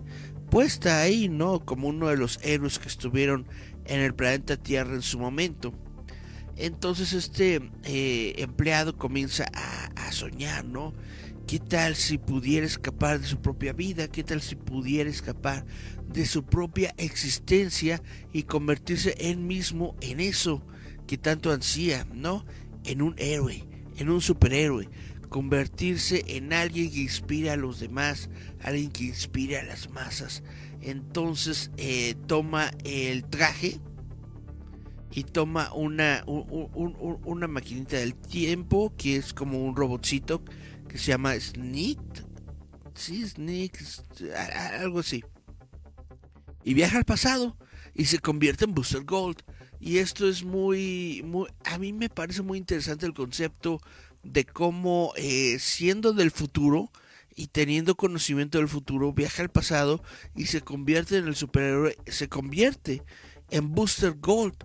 [0.50, 1.64] puesta ahí, ¿no?
[1.64, 3.46] Como uno de los héroes que estuvieron
[3.86, 5.72] en el planeta Tierra en su momento.
[6.58, 10.94] Entonces este eh, empleado comienza a, soñar, ¿no?
[11.46, 14.08] ¿Qué tal si pudiera escapar de su propia vida?
[14.08, 15.66] ¿Qué tal si pudiera escapar
[16.08, 20.62] de su propia existencia y convertirse él mismo en eso
[21.06, 22.44] que tanto ansía, ¿no?
[22.84, 23.68] En un héroe,
[23.98, 24.88] en un superhéroe,
[25.28, 28.30] convertirse en alguien que inspira a los demás,
[28.62, 30.42] alguien que inspire a las masas.
[30.80, 33.78] Entonces eh, toma el traje
[35.12, 40.42] y toma una, una maquinita del tiempo que es como un robotcito
[40.88, 41.98] que se llama Sneak.
[42.94, 43.78] Sí, Sneak,
[44.80, 45.24] algo así.
[46.64, 47.56] Y viaja al pasado
[47.94, 49.42] y se convierte en Booster Gold.
[49.80, 53.80] Y esto es muy, muy, a mí me parece muy interesante el concepto
[54.22, 56.90] de cómo eh, siendo del futuro
[57.34, 60.02] y teniendo conocimiento del futuro, viaja al pasado
[60.34, 63.04] y se convierte en el superhéroe, se convierte
[63.50, 64.56] en Booster Gold,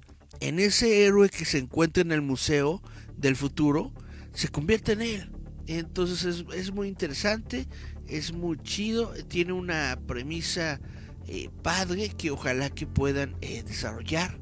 [0.48, 2.82] en ese héroe que se encuentra en el museo
[3.18, 3.94] del futuro,
[4.34, 5.32] se convierte en él.
[5.68, 7.68] Entonces es, es muy interesante,
[8.08, 10.82] es muy chido, tiene una premisa
[11.28, 14.38] eh, padre que ojalá que puedan eh, desarrollar.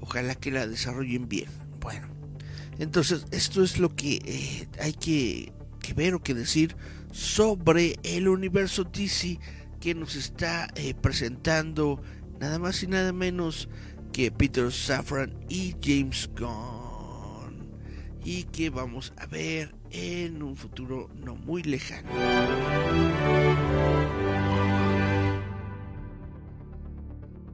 [0.00, 1.48] Ojalá que la desarrollen bien.
[1.80, 2.08] Bueno,
[2.78, 5.52] entonces esto es lo que eh, hay que,
[5.96, 6.76] ver o que decir
[7.10, 9.38] sobre el universo DC
[9.80, 12.00] que nos está presentando
[12.38, 13.68] nada más y nada menos
[14.12, 17.70] que Peter Safran y James Gunn
[18.24, 22.10] y que vamos a ver en un futuro no muy lejano.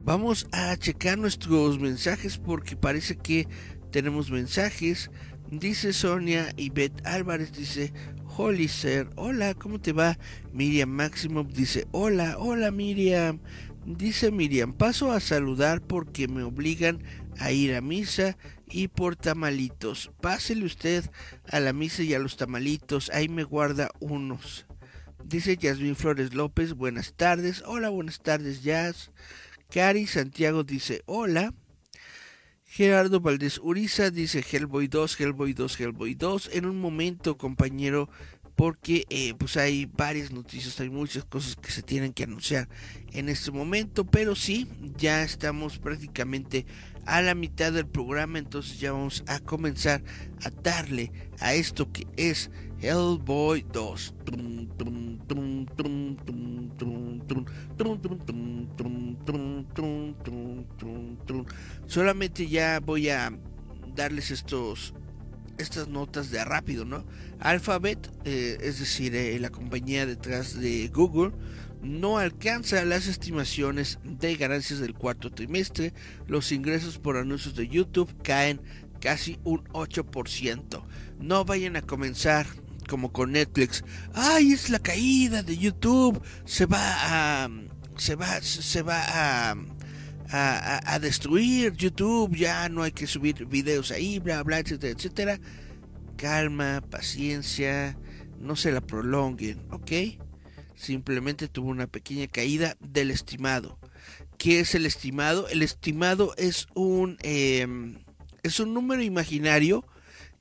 [0.03, 3.47] Vamos a checar nuestros mensajes porque parece que
[3.91, 5.11] tenemos mensajes.
[5.51, 7.93] Dice Sonia y Beth Álvarez dice,
[8.37, 10.17] Holy Sir, hola, ¿cómo te va?
[10.53, 13.39] Miriam Maximum dice, hola, hola Miriam.
[13.97, 17.03] Dice Miriam, paso a saludar porque me obligan
[17.39, 20.11] a ir a misa y por tamalitos.
[20.21, 21.09] Pásele usted
[21.51, 24.67] a la misa y a los tamalitos, ahí me guarda unos.
[25.23, 27.63] Dice Yasmin Flores López, buenas tardes.
[27.65, 29.09] Hola, buenas tardes, Jazz.
[29.71, 31.55] Cari Santiago dice hola.
[32.71, 36.51] Gerardo Valdés Uriza dice Hellboy 2, Hellboy 2, Hellboy 2.
[36.53, 38.07] En un momento, compañero,
[38.59, 42.67] porque eh, pues hay varias noticias, hay muchas cosas que se tienen que anunciar
[43.13, 46.65] en este momento, pero sí, ya estamos prácticamente
[47.05, 50.03] a la mitad del programa, entonces ya vamos a comenzar
[50.43, 52.51] a darle a esto que es
[52.81, 54.15] Hellboy 2.
[61.87, 63.31] Solamente ya voy a
[63.95, 64.93] darles estos
[65.59, 67.05] estas notas de rápido, ¿no?
[67.39, 71.31] Alphabet, eh, es decir, eh, la compañía detrás de Google,
[71.81, 75.93] no alcanza las estimaciones de ganancias del cuarto trimestre.
[76.27, 78.61] Los ingresos por anuncios de YouTube caen
[78.99, 80.83] casi un 8%.
[81.19, 82.47] No vayan a comenzar
[82.89, 83.83] como con Netflix,
[84.15, 87.49] ay, es la caída de YouTube, se va a,
[87.97, 89.55] se va, se va a,
[90.31, 95.39] a, destruir YouTube, ya no hay que subir videos ahí, bla, bla, etcétera, etcétera.
[96.17, 97.97] Calma, paciencia,
[98.39, 99.91] no se la prolonguen, ¿ok?
[100.75, 103.79] Simplemente tuvo una pequeña caída del estimado.
[104.37, 105.47] ¿Qué es el estimado?
[105.49, 107.99] El estimado es un, em,
[108.43, 109.85] es un número imaginario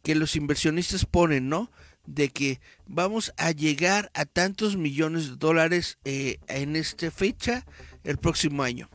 [0.03, 1.71] que los inversionistas ponen, ¿no?
[2.07, 7.65] De que vamos a llegar a tantos millones de dólares eh, en esta fecha
[8.05, 8.89] el próximo año.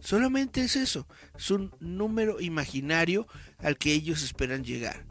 [0.00, 3.26] Solamente es eso, es un número imaginario
[3.58, 5.06] al que ellos esperan llegar.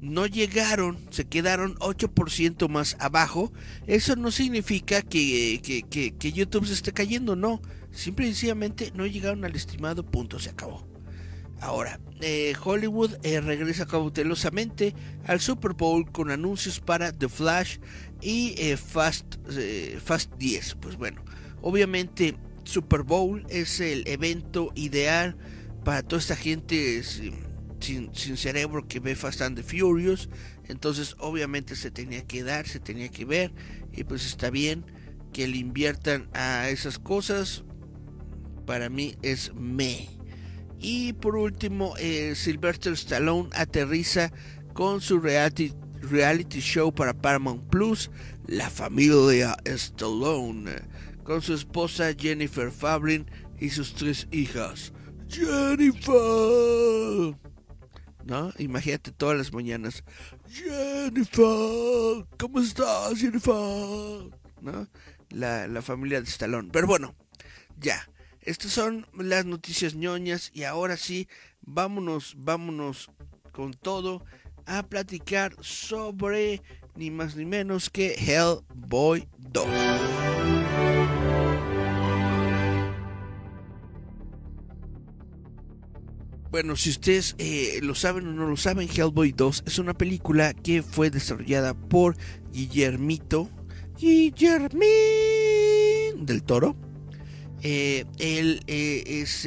[0.00, 3.52] No llegaron, se quedaron 8% más abajo.
[3.86, 7.60] Eso no significa que, que, YouTube se esté cayendo, no.
[7.90, 10.86] Simple y sencillamente no llegaron al estimado punto, se acabó.
[11.60, 14.94] Ahora, eh, Hollywood eh, regresa cautelosamente
[15.26, 17.78] al Super Bowl con anuncios para The Flash
[18.20, 19.36] y eh, Fast,
[20.04, 20.76] Fast 10.
[20.76, 21.24] Pues bueno,
[21.60, 22.36] obviamente
[22.68, 25.38] Super Bowl es el evento ideal
[25.84, 30.28] para toda esta gente sin, cerebro que ve Fast and the Furious.
[30.68, 33.54] Entonces obviamente se tenía que dar, se tenía que ver.
[33.90, 34.84] Y pues está bien
[35.32, 37.64] que le inviertan a esas cosas.
[38.66, 40.10] Para mí es me.
[40.78, 44.30] Y por último, eh, Sylvester Stallone aterriza
[44.74, 48.10] con su reality, reality show para Paramount Plus,
[48.46, 50.82] La familia Stallone
[51.28, 54.94] con su esposa Jennifer Fabrin y sus tres hijas.
[55.28, 56.14] Jennifer.
[58.24, 58.50] ¿No?
[58.56, 60.02] Imagínate todas las mañanas.
[60.48, 63.52] Jennifer, ¿cómo estás, Jennifer?
[64.62, 64.88] ¿No?
[65.28, 66.70] La, la familia de Stallone.
[66.72, 67.14] Pero bueno,
[67.78, 68.08] ya.
[68.40, 71.28] Estas son las noticias ñoñas y ahora sí,
[71.60, 73.10] vámonos, vámonos
[73.52, 74.24] con todo
[74.64, 76.62] a platicar sobre
[76.94, 80.77] ni más ni menos que Hellboy 2.
[86.50, 90.54] Bueno, si ustedes eh, lo saben o no lo saben, Hellboy 2 es una película
[90.54, 92.16] que fue desarrollada por
[92.52, 93.50] Guillermito
[93.98, 94.88] Guillermín
[96.24, 96.74] del Toro.
[97.60, 99.46] Eh, él eh, es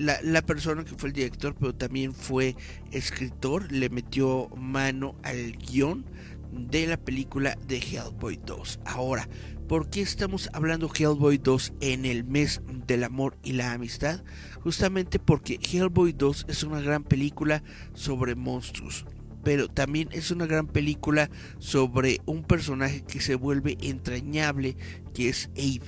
[0.00, 2.56] la, la, persona que fue el director, pero también fue
[2.90, 3.70] escritor.
[3.70, 6.04] Le metió mano al guion
[6.50, 8.80] de la película de Hellboy 2.
[8.86, 9.28] Ahora,
[9.68, 14.22] ¿por qué estamos hablando Hellboy 2 en el mes del amor y la amistad?
[14.64, 17.62] justamente porque Hellboy 2 es una gran película
[17.92, 19.04] sobre monstruos,
[19.44, 24.76] pero también es una gran película sobre un personaje que se vuelve entrañable,
[25.12, 25.82] que es Abe,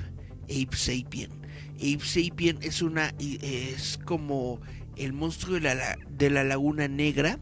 [0.44, 1.30] Abe Sapien.
[1.76, 4.60] Abe Sapien es una es como
[4.96, 7.40] el monstruo de la, de la laguna negra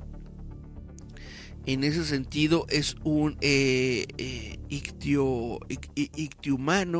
[1.66, 5.60] en ese sentido es un eh, eh ictio,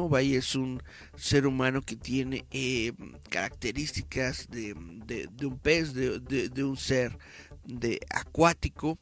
[0.08, 0.82] vaya, es un
[1.16, 2.92] ser humano que tiene eh,
[3.30, 7.18] características de, un pez, de, un ser
[7.64, 8.98] de acuático.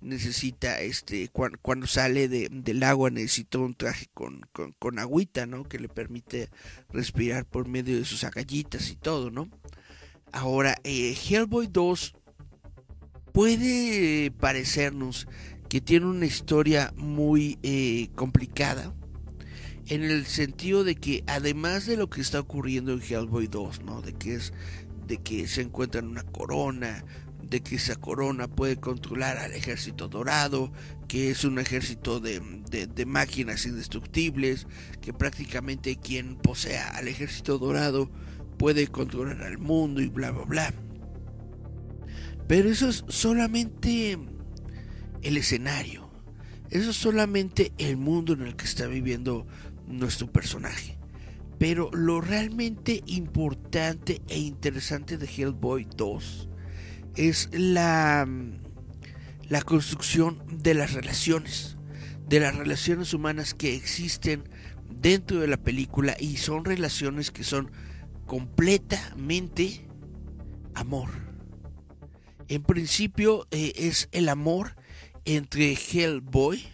[0.00, 4.40] Necesita, este, cuando, sale del agua, necesita un traje con,
[4.78, 5.62] con, agüita, ¿no?
[5.62, 6.50] Que le permite
[6.90, 9.48] respirar por medio de sus agallitas y todo, ¿no?
[10.32, 12.14] Ahora, eh, Hellboy 2
[13.32, 15.26] puede parecernos
[15.68, 18.94] que tiene una historia muy eh, complicada
[19.86, 24.02] en el sentido de que además de lo que está ocurriendo en Hellboy 2, ¿no?
[24.02, 24.52] De que es
[25.06, 27.04] de que se encuentra en una corona,
[27.42, 30.72] de que esa corona puede controlar al ejército dorado,
[31.08, 34.66] que es un ejército de, de, máquinas indestructibles,
[35.00, 38.10] que prácticamente quien posea al ejército dorado
[38.58, 40.74] puede controlar al mundo y bla bla bla.
[42.46, 44.18] Pero eso es solamente
[45.22, 46.10] el escenario.
[46.70, 49.46] Eso es solamente el mundo en el que está viviendo
[49.86, 50.98] nuestro personaje.
[51.58, 56.48] Pero lo realmente importante e interesante de Hellboy 2
[57.14, 58.26] es la,
[59.48, 61.76] la construcción de las relaciones,
[62.28, 64.48] de las relaciones humanas que existen
[64.88, 67.70] dentro de la película y son relaciones que son
[68.26, 69.86] completamente
[70.74, 71.31] amor
[72.48, 74.74] en principio eh, es el amor
[75.24, 76.64] entre Hellboy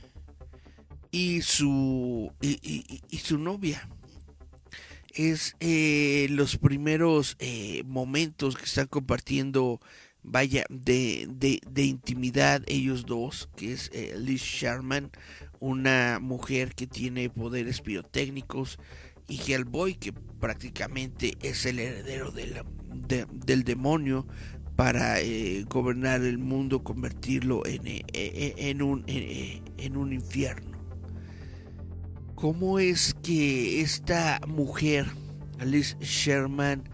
[1.10, 3.88] y su, y, su novia.
[5.14, 9.80] Es eh, los primeros eh, momentos que están compartiendo,
[10.22, 15.10] vaya, de, de, intimidad ellos dos, que es Liz Sharman,
[15.58, 18.78] una mujer que tiene poderes pirotécnicos,
[19.28, 24.26] y Hellboy, que prácticamente es el heredero del demonio,
[24.78, 29.04] para eh, gobernar el mundo, convertirlo en, eh, eh, en, un,
[29.96, 30.78] un infierno.
[32.36, 35.06] ¿Cómo es que esta mujer,
[35.58, 36.84] Alice Sherman,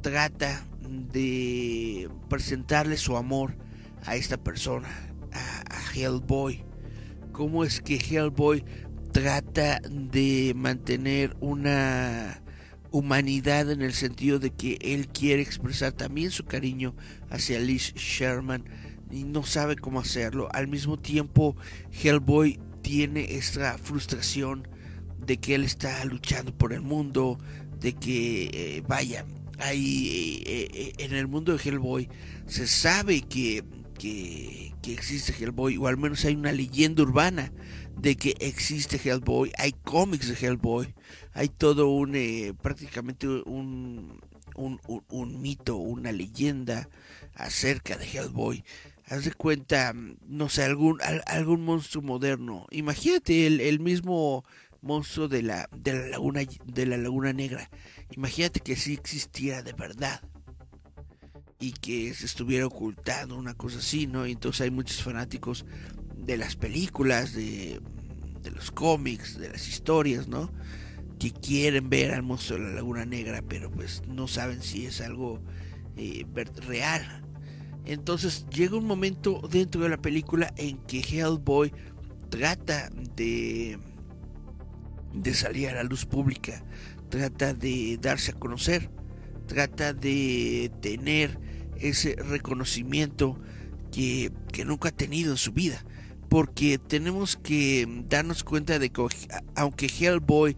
[0.00, 3.54] trata de presentarle su amor
[4.06, 4.88] a esta persona,
[5.34, 6.64] a Hellboy?
[7.32, 8.64] ¿Cómo es que Hellboy
[9.12, 12.42] trata de mantener una
[12.94, 16.94] humanidad en el sentido de que él quiere expresar también su cariño
[17.28, 18.64] hacia Liz Sherman
[19.10, 20.48] y no sabe cómo hacerlo.
[20.52, 21.56] Al mismo tiempo,
[21.90, 24.68] Hellboy tiene esta frustración
[25.18, 27.36] de que él está luchando por el mundo,
[27.80, 29.26] de que, eh, vaya,
[29.58, 32.08] ahí eh, eh, en el mundo de Hellboy
[32.46, 33.64] se sabe que,
[33.94, 37.52] que, existe Hellboy, o al menos hay una leyenda urbana
[37.96, 40.94] de que existe Hellboy, hay cómics de Hellboy,
[41.32, 44.20] hay todo un, eh, prácticamente un,
[44.56, 46.88] un, mito, una leyenda
[47.34, 48.64] acerca de Hellboy.
[49.06, 49.92] Haz de cuenta,
[50.26, 52.66] no sé, algún, algún monstruo moderno.
[52.70, 54.44] Imagínate el, el mismo
[54.80, 57.70] monstruo de la, de la laguna de la laguna negra.
[58.10, 60.22] Imagínate que sí existiera de verdad
[61.58, 64.26] y que se estuviera ocultando una cosa así, ¿no?
[64.26, 65.64] Y entonces hay muchos fanáticos
[66.16, 67.80] de las películas, de,
[68.42, 70.50] de los cómics, de las historias, ¿no?
[71.18, 75.00] Que quieren ver al monstruo de la Laguna Negra, pero pues no saben si es
[75.00, 75.40] algo
[75.96, 76.26] eh,
[76.66, 77.22] real.
[77.86, 81.72] Entonces llega un momento dentro de la película en que Hellboy
[82.30, 83.78] trata de,
[85.12, 86.64] de salir a la luz pública,
[87.10, 88.90] trata de darse a conocer,
[89.46, 91.38] trata de tener
[91.78, 93.38] ese reconocimiento
[93.92, 95.84] que, que nunca ha tenido en su vida.
[96.28, 99.06] Porque tenemos que darnos cuenta de que
[99.54, 100.56] aunque Hellboy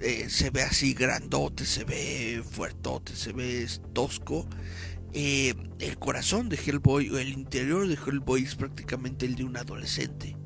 [0.00, 4.48] eh, se ve así grandote, se ve fuertote, se ve tosco,
[5.12, 9.56] eh, el corazón de Hellboy o el interior de Hellboy es prácticamente el de un
[9.56, 10.36] adolescente,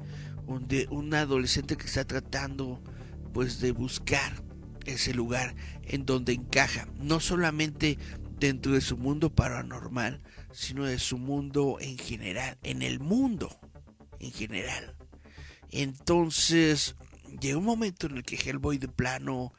[0.46, 2.82] un, de, un adolescente que está tratando
[3.32, 4.43] pues de buscar
[4.84, 7.98] ese lugar en donde encaja, no solamente
[8.38, 10.20] dentro de su mundo paranormal,
[10.52, 13.58] sino de su mundo en general, en el mundo
[14.20, 14.96] en general.
[15.70, 16.94] Entonces,
[17.40, 19.52] llega un momento en el que Hellboy de plano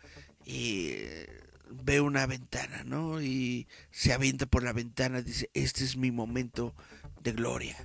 [0.46, 1.28] eh,
[1.70, 3.22] ve una ventana, ¿no?
[3.22, 6.74] Y se avienta por la ventana, dice, este es mi momento
[7.22, 7.76] de gloria.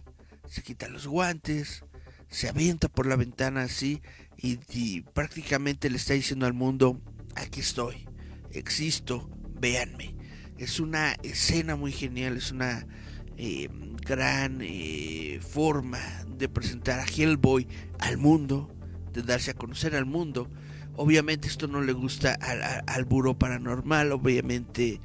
[0.46, 1.84] Se quita los guantes,
[2.28, 4.00] se avienta por la ventana así
[4.36, 7.00] y, y prácticamente le está diciendo al mundo,
[7.40, 8.06] aquí estoy,
[8.52, 9.28] existo,
[9.60, 10.14] véanme.
[10.58, 12.86] Es una escena muy genial, es una
[13.36, 13.68] eh,
[14.04, 17.66] gran eh, forma de presentar a Hellboy
[17.98, 18.74] al mundo,
[19.12, 20.50] de darse a conocer al mundo.
[20.96, 25.00] Obviamente esto no le gusta al, al, buró paranormal, obviamente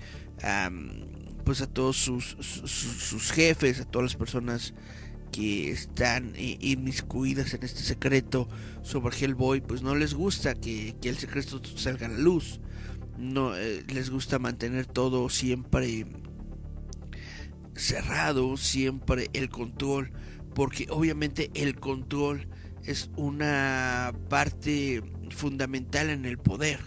[1.46, 4.74] pues a todos sus, sus, jefes, a todas las personas
[5.36, 8.48] que están eh, inmiscuidas en este secreto
[8.84, 12.62] sobre Hellboy, pues no les gusta que, que el secreto salga a la luz.
[13.18, 16.06] No les gusta mantener todo siempre
[17.76, 20.12] cerrado siempre el control,
[20.54, 22.48] porque obviamente el control
[22.84, 26.80] es una parte fundamental en el poder.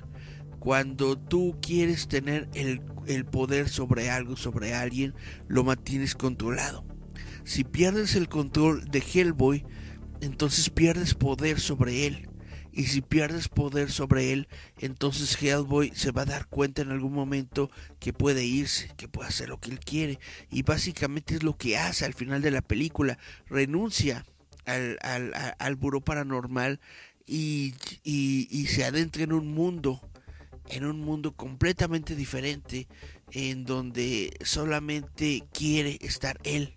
[0.59, 5.15] Cuando tú quieres tener el, el poder sobre algo, sobre alguien,
[5.47, 6.88] lo mantienes controlado.
[7.49, 9.65] Si pierdes el control de Hellboy,
[10.21, 12.29] entonces pierdes poder sobre él.
[12.73, 17.15] Y si pierdes poder sobre él, entonces Hellboy se va a dar cuenta en algún
[17.15, 17.71] momento
[18.01, 20.19] que puede irse, que puede hacer lo que él quiere.
[20.51, 23.19] Y básicamente es lo que hace al final de la película.
[23.47, 24.27] Renuncia
[24.67, 26.81] al, al, al buró paranormal
[27.27, 27.73] y,
[28.05, 30.03] y, se adentra en un mundo,
[30.69, 32.89] en un mundo completamente diferente,
[33.31, 36.75] en donde solamente quiere estar él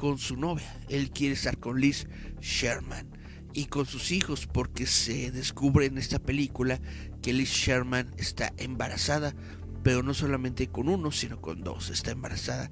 [0.00, 0.74] con su novia.
[0.88, 2.06] Él quiere estar con Liz
[2.40, 3.06] Sherman
[3.52, 6.80] y con sus hijos porque se descubre en esta película
[7.20, 9.34] que Liz Sherman está embarazada,
[9.82, 12.70] pero no solamente con uno, sino con dos, está embarazada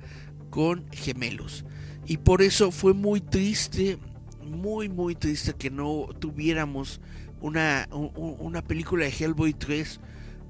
[0.48, 1.66] con gemelos.
[2.06, 3.98] Y por eso fue muy triste,
[4.42, 6.98] muy muy triste que no tuviéramos
[7.42, 10.00] una, una película de Hellboy 3,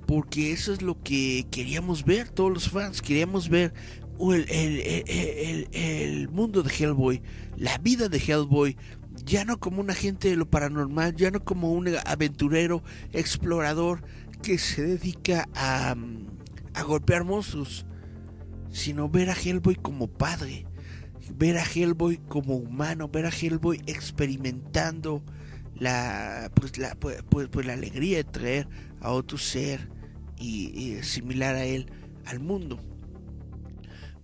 [0.06, 3.74] porque eso es lo que queríamos ver todos los fans, queríamos ver
[4.20, 7.22] el, el, mundo de Hellboy,
[7.56, 8.76] la vida de Hellboy,
[9.24, 14.02] ya no como un agente de lo paranormal, ya no como un aventurero, explorador
[14.42, 15.94] que se dedica a,
[16.74, 17.86] a golpear monstruos,
[18.70, 20.66] sino ver a Hellboy como padre,
[21.36, 25.22] ver a Hellboy como humano, ver a Hellboy experimentando
[25.74, 28.68] la, pues, la, pues, pues, pues la alegría de traer
[29.00, 29.88] a otro ser
[30.38, 31.90] y, similar a él
[32.26, 32.78] al mundo.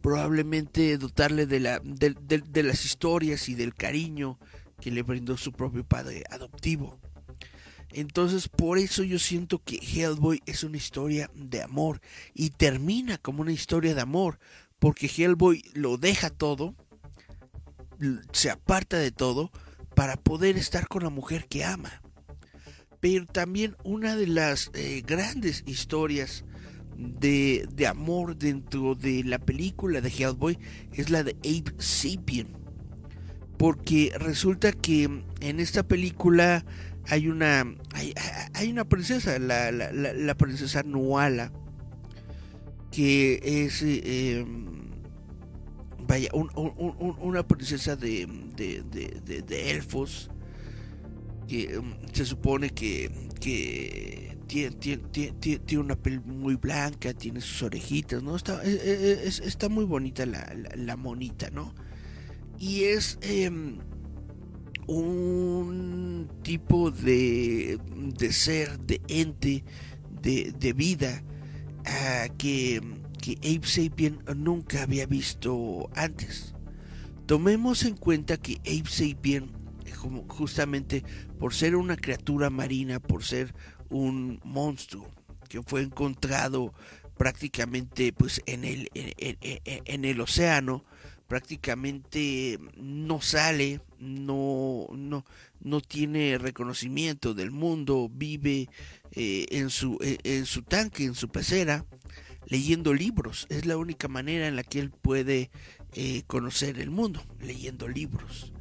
[0.05, 2.15] Probablemente dotarle de, la, de,
[2.47, 4.39] de las historias y del cariño
[4.79, 7.01] que le brindó su propio padre adoptivo.
[7.89, 12.03] Entonces por eso yo siento que Hellboy es una historia de amor
[12.35, 14.39] y termina como una historia de amor,
[14.79, 16.75] porque Hellboy lo deja todo,
[18.31, 19.51] se aparta de todo
[19.95, 22.03] para poder estar con la mujer que ama.
[23.01, 26.45] Pero también una de las eh, grandes historias
[26.97, 30.59] de, de, amor dentro de la película de Hellboy
[30.93, 32.49] es la de Abe Sapien.
[33.57, 35.05] Porque resulta que
[35.41, 36.65] en esta película
[37.07, 37.67] hay una
[38.55, 41.53] hay, una princesa, la, la, la, princesa Nuala,
[42.91, 44.91] que es em,
[46.07, 48.27] vaya una princesa de,
[48.57, 48.83] de,
[49.43, 50.31] de, elfos
[51.47, 58.37] que em, se supone que, que tiene, una piel muy blanca, tiene sus orejitas, ¿no?
[58.37, 61.75] Está, e, e, e, está muy bonita la, la, monita, ¿no?
[62.59, 63.79] Y es em,
[64.87, 67.79] un tipo de,
[68.17, 69.65] de ser, de ente,
[70.23, 71.23] de, de vida
[71.81, 72.81] uh, que,
[73.21, 76.55] que Abe Sapien nunca había visto antes.
[77.27, 79.51] Tomemos en cuenta que Abe Sapien,
[80.29, 81.03] justamente
[81.41, 83.55] por ser una criatura marina, por ser
[83.95, 85.09] un monstruo
[85.49, 86.75] que fue encontrado
[87.17, 90.85] prácticamente pues en el, en, en el océano,
[91.29, 95.25] prácticamente no sale, no, no,
[95.61, 98.69] no tiene reconocimiento del mundo, vive
[99.13, 101.87] eh, en, su, eh, en su tanque, en su pecera,
[102.47, 103.47] leyendo libros.
[103.49, 105.51] Es la única manera en la que él puede
[105.93, 108.53] eh, conocer el mundo, leyendo libros.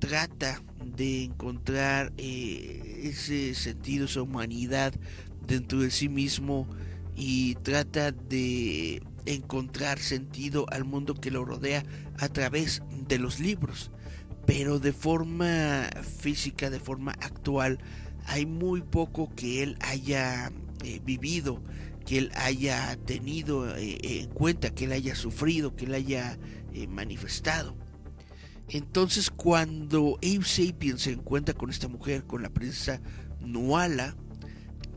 [0.00, 4.92] Trata de encontrar ese sentido, esa humanidad
[5.46, 6.66] dentro de sí mismo
[7.14, 11.84] y trata de encontrar sentido al mundo que lo rodea
[12.18, 13.90] a través de los libros.
[14.46, 15.88] Pero de forma
[16.18, 17.78] física, de forma actual,
[18.26, 20.50] hay muy poco que él haya
[20.82, 21.62] eh, vivido,
[22.06, 26.38] que él haya tenido eh, en cuenta, que él haya sufrido, que él haya
[26.72, 27.76] eh, manifestado.
[28.72, 33.00] Entonces cuando Abe Sapien se encuentra con esta mujer, con la princesa
[33.40, 34.14] Nuala,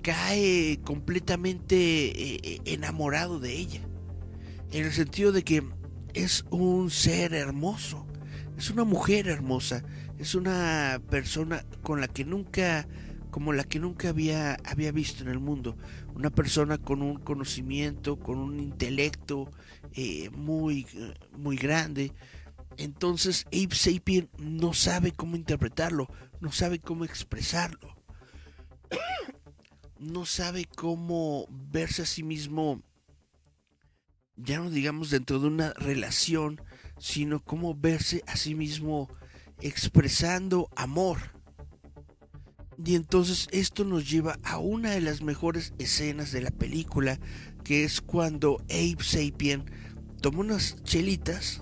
[0.03, 3.81] cae completamente enamorado de ella.
[4.71, 5.63] En el sentido de que
[6.13, 8.05] es un ser hermoso,
[8.57, 9.83] es una mujer hermosa,
[10.19, 12.87] es una persona con la que nunca,
[13.31, 15.75] como la que nunca había, había visto en el mundo,
[16.13, 19.49] una persona con un conocimiento, con un intelecto
[19.95, 20.85] eh, muy,
[21.35, 22.11] muy grande.
[22.77, 26.07] Entonces Abe Sapien no sabe cómo interpretarlo,
[26.39, 27.95] no sabe cómo expresarlo,
[29.99, 32.81] no sabe cómo verse a sí mismo
[34.35, 36.61] ya no digamos dentro de una relación,
[36.97, 39.09] sino cómo verse a sí mismo
[39.61, 41.17] expresando amor.
[42.83, 47.19] Y entonces esto nos lleva a una de las mejores escenas de la película,
[47.63, 49.65] que es cuando Abe Sapien
[50.21, 51.61] toma unas chelitas,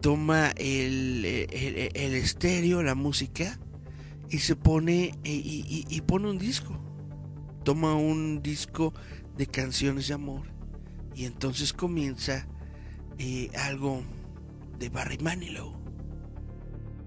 [0.00, 3.58] toma el, el, estéreo, la música,
[4.28, 6.78] y se pone y pone un disco.
[7.64, 8.94] Toma un disco
[9.36, 10.60] de canciones de amor
[11.14, 12.46] y entonces comienza
[13.18, 14.02] eh, algo
[14.78, 15.74] de Barry Manilow.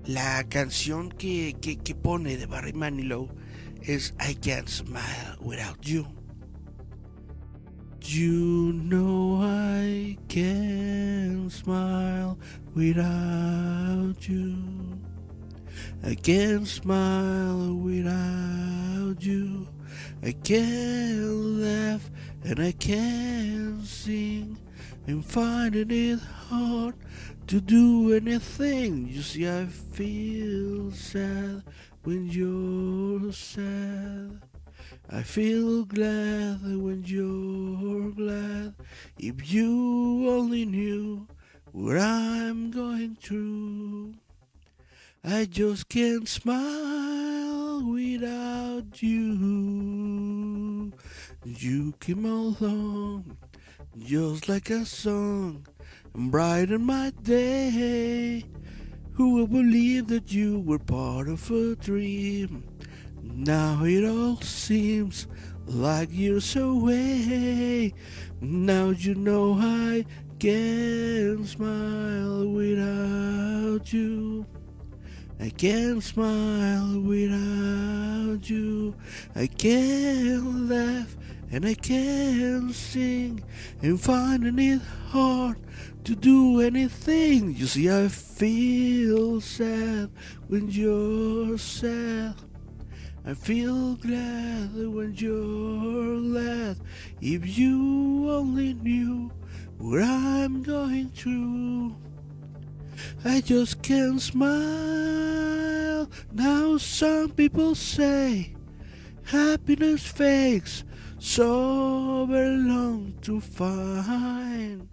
[0.06, 3.30] La canción que, que, que pone de Barry Manilow
[3.82, 6.06] es I Can't Smile Without You.
[8.06, 12.38] You know I can't smile
[12.76, 14.58] without you.
[16.04, 19.70] I can't smile without you.
[20.22, 22.12] I can't laugh
[22.43, 24.58] and I can't sing.
[25.08, 26.95] I'm finding it hard
[27.47, 29.08] to do anything.
[29.08, 31.64] You see, I feel sad
[32.04, 34.41] when you're sad.
[35.16, 38.74] I feel glad when you're glad.
[39.20, 41.28] If you only knew
[41.72, 44.16] what I'm going through.
[45.24, 50.91] I just can't smile without you.
[51.45, 53.38] You came along
[53.99, 55.68] just like a song
[56.16, 58.45] and brightened my day.
[59.14, 62.72] Who would believe that you were part of a dream?
[63.24, 65.28] Now it all seems
[65.65, 67.93] like years away.
[68.41, 70.05] Now you know I
[70.39, 74.45] can't smile without you.
[75.39, 78.93] I can't smile without you.
[79.36, 81.15] I can't laugh
[81.49, 83.41] and I can't sing
[83.82, 85.57] and finding it hard
[86.03, 87.55] to do anything.
[87.55, 90.11] You see, I feel sad
[90.47, 92.36] when you're sad.
[93.26, 96.78] I feel glad when you're glad.
[97.21, 99.32] If you only knew
[99.78, 101.95] what I'm going through.
[103.24, 106.09] I just can't smile.
[106.34, 108.53] Now some people say
[109.26, 110.84] happiness fakes
[111.17, 114.89] so very long to find.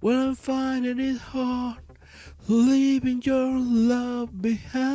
[0.00, 1.78] Well, I'm finding it hard
[2.48, 4.90] leaving your love behind.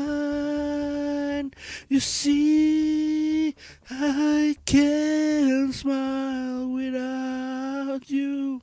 [1.88, 3.56] You see,
[3.90, 8.62] I can't smile without you.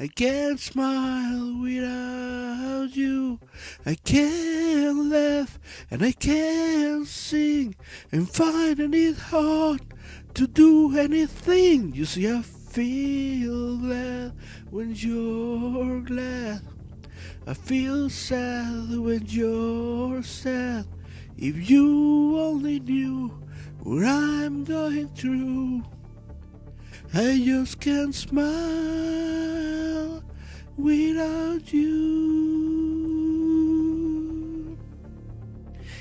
[0.00, 3.38] I can't smile without you.
[3.86, 7.76] I can't laugh and I can't sing
[8.10, 9.82] and finding it hard
[10.34, 11.94] to do anything.
[11.94, 14.32] You see, I feel glad
[14.70, 16.62] when you're glad.
[17.46, 20.86] I feel sad when you're sad.
[21.36, 23.32] If you only knew
[23.82, 25.82] what I'm going through.
[27.14, 30.22] I just can't smile
[30.76, 32.22] without you.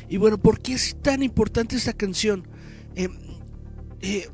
[0.08, 2.48] Y bueno, ¿por qué es tan importante esta canción?
[2.96, 3.10] Eh,
[4.02, 4.30] eh,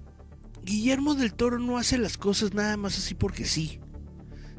[0.64, 3.80] Guillermo del Toro no hace las cosas nada más así porque sí.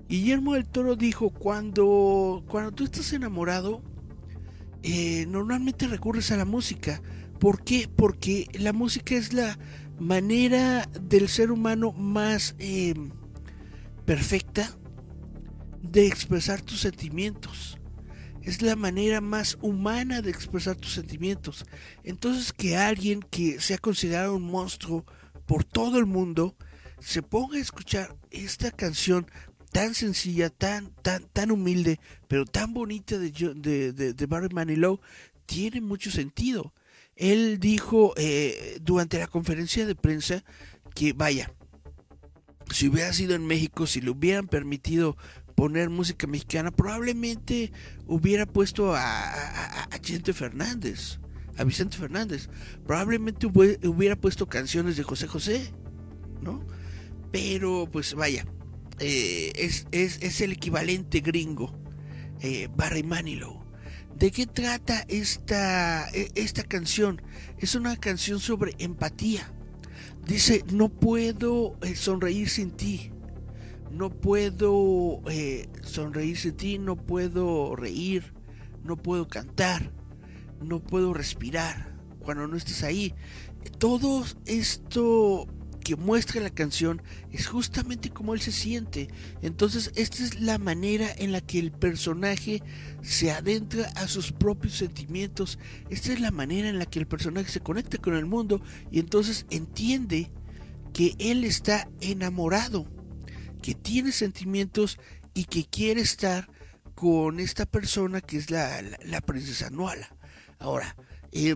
[0.08, 3.82] Guillermo del Toro dijo, cuando, cuando tú estás enamorado,
[4.82, 7.02] eh, normalmente recurres a la música.
[7.38, 7.90] ¿Por qué?
[7.94, 9.58] Porque la música es la
[9.98, 12.94] manera del ser humano más eh,
[14.06, 14.70] perfecta
[15.82, 17.78] de expresar tus sentimientos.
[18.40, 21.66] Es la manera más humana de expresar tus sentimientos.
[22.02, 25.04] Entonces que alguien que sea considerado un monstruo
[25.44, 26.56] por todo el mundo
[27.00, 29.30] se ponga a escuchar esta canción
[29.70, 33.32] tan sencilla, tan, tan, tan humilde, pero tan bonita de,
[33.92, 35.00] de, Barry Manilow,
[35.46, 36.72] tiene mucho sentido.
[37.16, 40.44] Él dijo eh, durante la conferencia de prensa
[40.94, 41.52] que, vaya,
[42.70, 45.16] si hubiera sido en México, si le hubieran permitido
[45.54, 47.72] poner música mexicana, probablemente
[48.06, 51.18] hubiera puesto a, a, Fernández,
[51.56, 52.48] a Vicente Fernández,
[52.86, 55.72] probablemente hubiera puesto canciones de José José,
[56.40, 56.64] ¿no?
[57.32, 58.46] Pero pues vaya,
[59.00, 61.72] eh, es, es, el equivalente gringo,
[62.40, 63.64] eh, Barry Manilow.
[64.16, 67.22] ¿De qué trata esta, e, esta canción?
[67.58, 69.52] Es una canción sobre empatía.
[70.26, 73.12] Dice, no puedo eh, sonreír sin ti.
[73.90, 75.22] No puedo
[75.82, 78.34] sonreír sin ti, no puedo reír,
[78.84, 79.90] no puedo cantar,
[80.60, 83.14] no puedo respirar cuando no estés ahí.
[83.78, 85.46] Todo esto
[85.88, 87.00] que muestra la canción
[87.32, 89.08] es justamente como él se siente.
[89.40, 92.62] Entonces, esta es la manera en la que el personaje
[93.00, 95.58] se adentra a sus propios sentimientos.
[95.88, 98.60] Esta es la manera en la que el personaje se conecta con el mundo
[98.90, 100.30] y entonces entiende
[100.92, 102.86] que él está enamorado,
[103.62, 104.98] que tiene sentimientos
[105.32, 106.50] y que quiere estar
[106.94, 110.14] con esta persona que es la, princesa Nuala.
[110.58, 110.94] Ahora,
[111.32, 111.54] eh,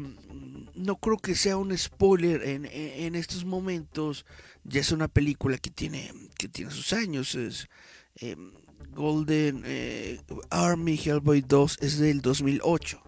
[0.74, 4.24] no creo que sea un spoiler en, estos momentos.
[4.64, 7.34] Ya es una película que tiene, que tiene sus años.
[7.34, 7.68] Es,
[8.16, 8.52] em,
[8.94, 10.20] Golden eh,
[10.50, 13.02] Army Hellboy 2 es del 2008.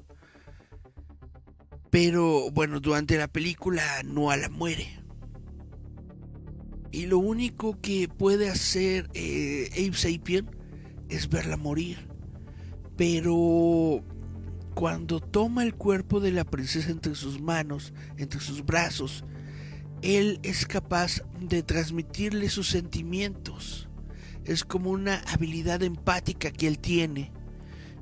[1.91, 4.89] Pero bueno, durante la película Noala muere.
[6.91, 10.51] Y lo único que puede hacer eh, Abe Sapien
[11.09, 12.09] es verla morir.
[12.97, 14.03] Pero
[14.75, 19.25] cuando toma el cuerpo de la princesa entre sus manos, entre sus brazos,
[20.03, 23.89] él es capaz de transmitirle sus sentimientos.
[24.45, 27.33] Es como una habilidad empática que él tiene.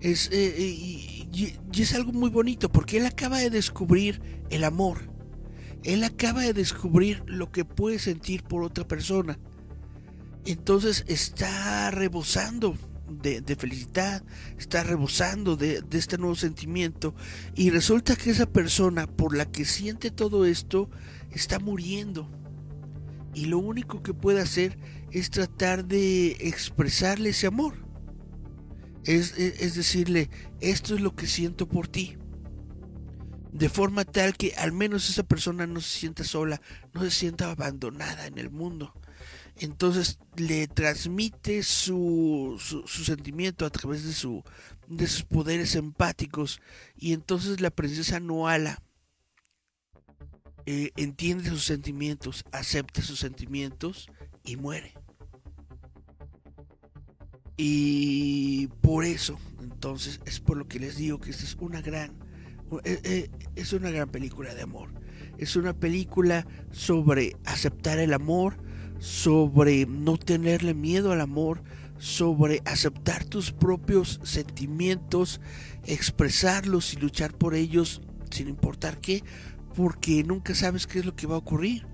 [0.00, 4.20] Es, eh, eh, y, es algo muy bonito porque él acaba de descubrir
[4.50, 5.12] el amor.
[5.84, 9.38] Él acaba de descubrir lo que puede sentir por otra persona.
[10.44, 12.76] Entonces está rebosando
[13.20, 14.22] de, felicidad,
[14.58, 17.14] está rebosando de, este nuevo sentimiento
[17.54, 20.90] y resulta que esa persona por la que siente todo esto
[21.30, 22.30] está muriendo.
[23.34, 24.78] Y lo único que puede hacer
[25.10, 27.74] es tratar de expresarle ese amor.
[29.04, 32.18] Es, es, decirle, esto es lo que siento por ti.
[33.52, 36.60] De forma tal que al menos esa persona no se sienta sola,
[36.94, 38.94] no se sienta abandonada en el mundo
[39.64, 44.42] entonces le transmite su, su, sentimiento a través de, su,
[44.88, 46.60] de sus poderes empáticos
[46.96, 48.82] y entonces la princesa Noala
[50.66, 54.08] eh, entiende sus sentimientos, acepta sus sentimientos
[54.44, 54.94] y muere.
[57.56, 62.12] Y por eso, entonces, es por lo que les digo que esta es una gran,
[62.84, 64.90] eh, eh, es una gran película de amor.
[65.38, 68.56] Es una película sobre aceptar el amor,
[69.02, 71.64] sobre no tenerle miedo al amor,
[71.98, 75.40] sobre aceptar tus propios sentimientos,
[75.84, 78.00] expresarlos y luchar por ellos
[78.30, 79.24] sin importar qué,
[79.74, 81.84] porque nunca sabes qué es lo que va a ocurrir.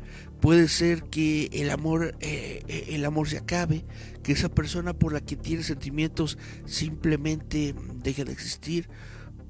[0.43, 3.87] Puede ser que el amor, eh, eh, el amor se acabe,
[4.23, 6.37] que esa persona por la que tienes sentimientos
[6.67, 8.87] simplemente deje de existir,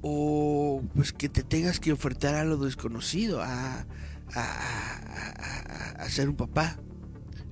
[0.01, 3.85] o pues que te tengas que enfrentar a lo desconocido, a,
[4.33, 6.79] a, a, ser un papá,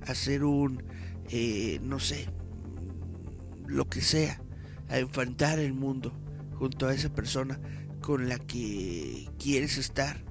[0.08, 0.82] a ser un,
[1.30, 2.28] eh, no sé,
[3.66, 4.40] lo que sea,
[4.88, 6.12] a enfrentar el mundo
[6.54, 7.60] junto a esa persona
[8.00, 10.28] con la que quieres estar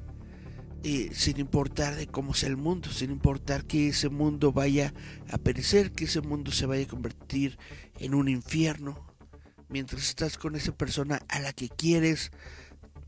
[0.83, 4.93] eh, sin importar de cómo sea el mundo, sin importar que ese mundo vaya
[5.31, 7.57] a perecer, que ese mundo se vaya a convertir
[7.99, 9.05] en un infierno.
[9.69, 12.31] Mientras estás con esa persona a la que quieres,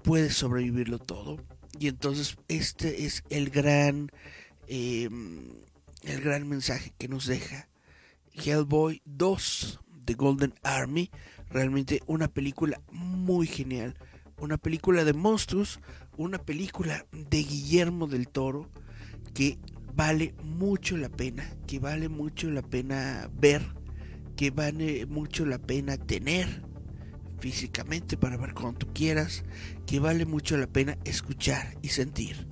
[0.04, 1.38] puedes sobrevivirlo todo.
[1.80, 4.12] Y entonces este es el gran,
[4.68, 5.54] em,
[6.04, 7.70] el gran mensaje que nos deja
[8.34, 11.12] Hellboy 2 de Golden Army.
[11.50, 13.96] Realmente una película muy genial.
[14.38, 15.80] Una película de monstruos,
[16.18, 18.70] una película de Guillermo del Toro
[19.34, 19.58] que
[19.96, 23.62] vale mucho la pena, que vale mucho la pena ver,
[24.36, 26.64] que vale mucho la pena tener
[27.40, 29.44] físicamente para ver cuando tú quieras,
[29.86, 32.49] que vale mucho la pena escuchar y sentir.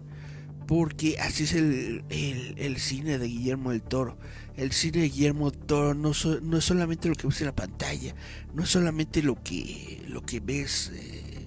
[0.67, 4.17] Porque así es el, el, cine de Guillermo del Toro.
[4.57, 6.11] El cine de Guillermo del Toro no,
[6.41, 8.13] no es solamente lo que ves en la pantalla,
[8.53, 11.45] no es solamente lo que, lo que ves eh,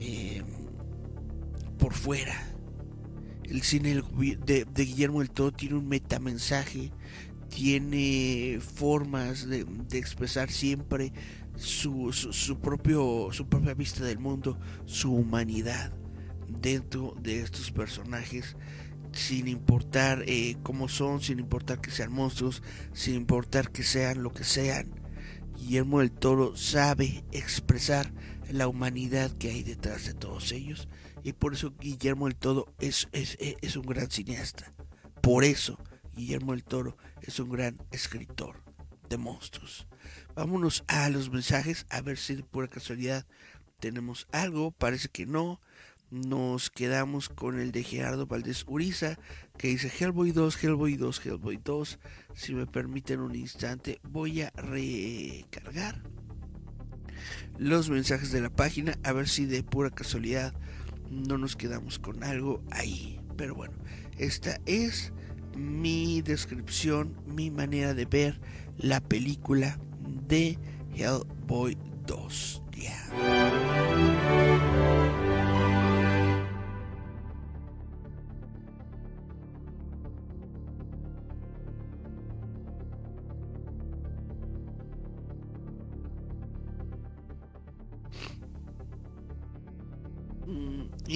[0.00, 0.42] eh,
[1.78, 2.34] por fuera.
[3.44, 4.02] El cine
[4.46, 6.90] de, Guillermo del Toro tiene un metamensaje,
[7.50, 11.12] tiene formas de, expresar siempre
[11.56, 12.10] su,
[12.62, 15.99] propio, su propia vista del mundo, su humanidad
[16.60, 18.56] dentro de estos personajes,
[19.12, 24.32] sin importar eh, cómo son, sin importar que sean monstruos, sin importar que sean lo
[24.32, 24.90] que sean.
[25.56, 28.12] Guillermo del Toro sabe expresar
[28.50, 30.88] la humanidad que hay detrás de todos ellos
[31.22, 34.72] y por eso Guillermo del Toro es, es, un gran cineasta.
[35.20, 35.78] Por eso
[36.14, 38.62] Guillermo del Toro es un gran escritor
[39.08, 39.86] de monstruos.
[40.34, 43.26] Vámonos a los mensajes a ver si pura casualidad
[43.80, 44.70] tenemos algo.
[44.70, 45.60] Parece que no.
[46.10, 49.16] Nos quedamos con el de Gerardo Valdés Uriza
[49.56, 51.98] que dice Hellboy 2, Hellboy 2, Hellboy 2.
[52.34, 56.02] Si me permiten un instante, voy a recargar
[57.58, 60.54] los mensajes de la página a ver si de pura casualidad
[61.10, 63.20] no nos quedamos con algo ahí.
[63.36, 63.74] Pero bueno,
[64.18, 65.12] esta es
[65.56, 68.40] mi descripción, mi manera de ver
[68.78, 69.78] la película
[70.26, 70.58] de
[70.96, 72.62] Hellboy 2.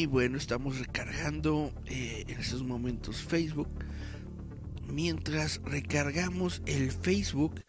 [0.04, 3.70] Y bueno, estamos recargando eh, en estos momentos Facebook.
[4.86, 7.64] Mientras recargamos el Facebook,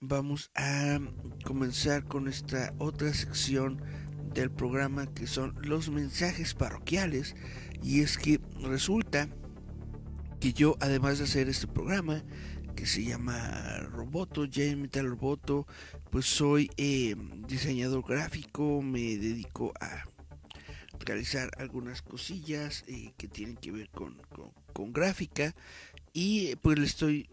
[0.00, 0.98] vamos a
[1.44, 3.82] comenzar con esta otra sección
[4.32, 7.36] del programa que son los mensajes parroquiales.
[7.82, 9.28] Y es que resulta
[10.40, 12.24] que yo, además de hacer este programa,
[12.74, 15.66] que se llama Roboto, Jamie Metal Roboto,
[16.10, 17.14] pues soy eh,
[17.46, 20.13] diseñador gráfico, me dedico a
[21.04, 24.20] realizar algunas cosillas eh, que tienen que ver con,
[24.72, 25.54] con, gráfica
[26.12, 27.28] y eh, pues le estoy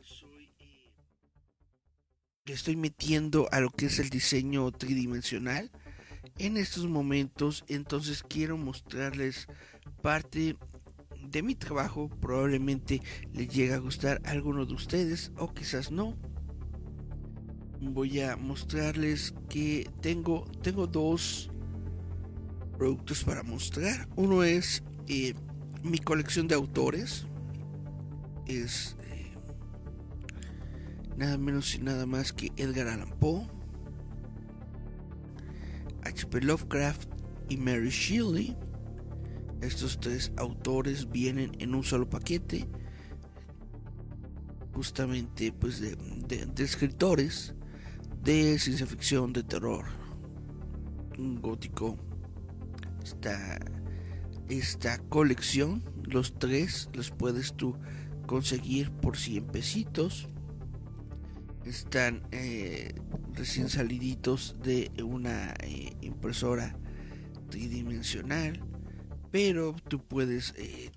[2.45, 5.71] le estoy metiendo a lo que es el diseño tridimensional
[6.39, 7.63] en estos momentos.
[7.67, 9.47] Entonces quiero mostrarles
[10.01, 10.57] parte
[11.23, 12.09] de mi trabajo.
[12.19, 13.01] Probablemente
[13.31, 16.17] les llegue a gustar a alguno de ustedes o quizás no.
[17.79, 21.50] Voy a mostrarles que tengo tengo dos
[22.81, 24.09] productos para mostrar.
[24.15, 25.35] Uno es eh,
[25.83, 27.27] mi colección de autores.
[28.47, 29.35] Es eh,
[31.15, 33.45] nada menos y nada más que Edgar Allan Poe,
[36.05, 36.41] H.P.
[36.41, 37.07] Lovecraft
[37.49, 38.57] y Mary Shelley.
[39.61, 42.67] Estos tres autores vienen en un solo paquete,
[44.73, 45.95] justamente pues de,
[46.47, 47.53] de escritores
[48.23, 49.85] de ciencia ficción, de terror,
[51.41, 51.95] gótico,
[53.03, 53.59] está
[54.49, 55.83] esta colección.
[56.03, 57.77] Los tres los puedes tú
[58.25, 60.27] conseguir por 100 pesitos.
[61.65, 62.93] Están eh,
[63.33, 66.77] recién saliditos de una eh, impresora
[67.49, 68.59] tridimensional.
[69.31, 70.91] Pero tú puedes eh,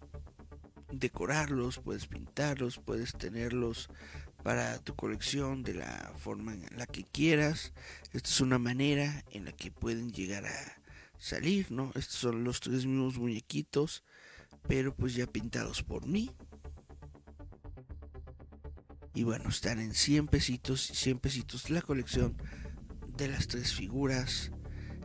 [0.90, 3.88] decorarlos, puedes pintarlos, puedes tenerlos
[4.42, 7.72] para tu colección de la forma en la que quieras.
[8.12, 10.83] Esta es una manera en la que pueden llegar a
[11.18, 11.90] salir, ¿no?
[11.94, 14.02] Estos son los tres mismos muñequitos,
[14.68, 16.30] pero pues ya pintados por mí.
[19.14, 22.36] Y bueno, están en 100 pesitos, 100 pesitos la colección
[23.16, 24.50] de las tres figuras.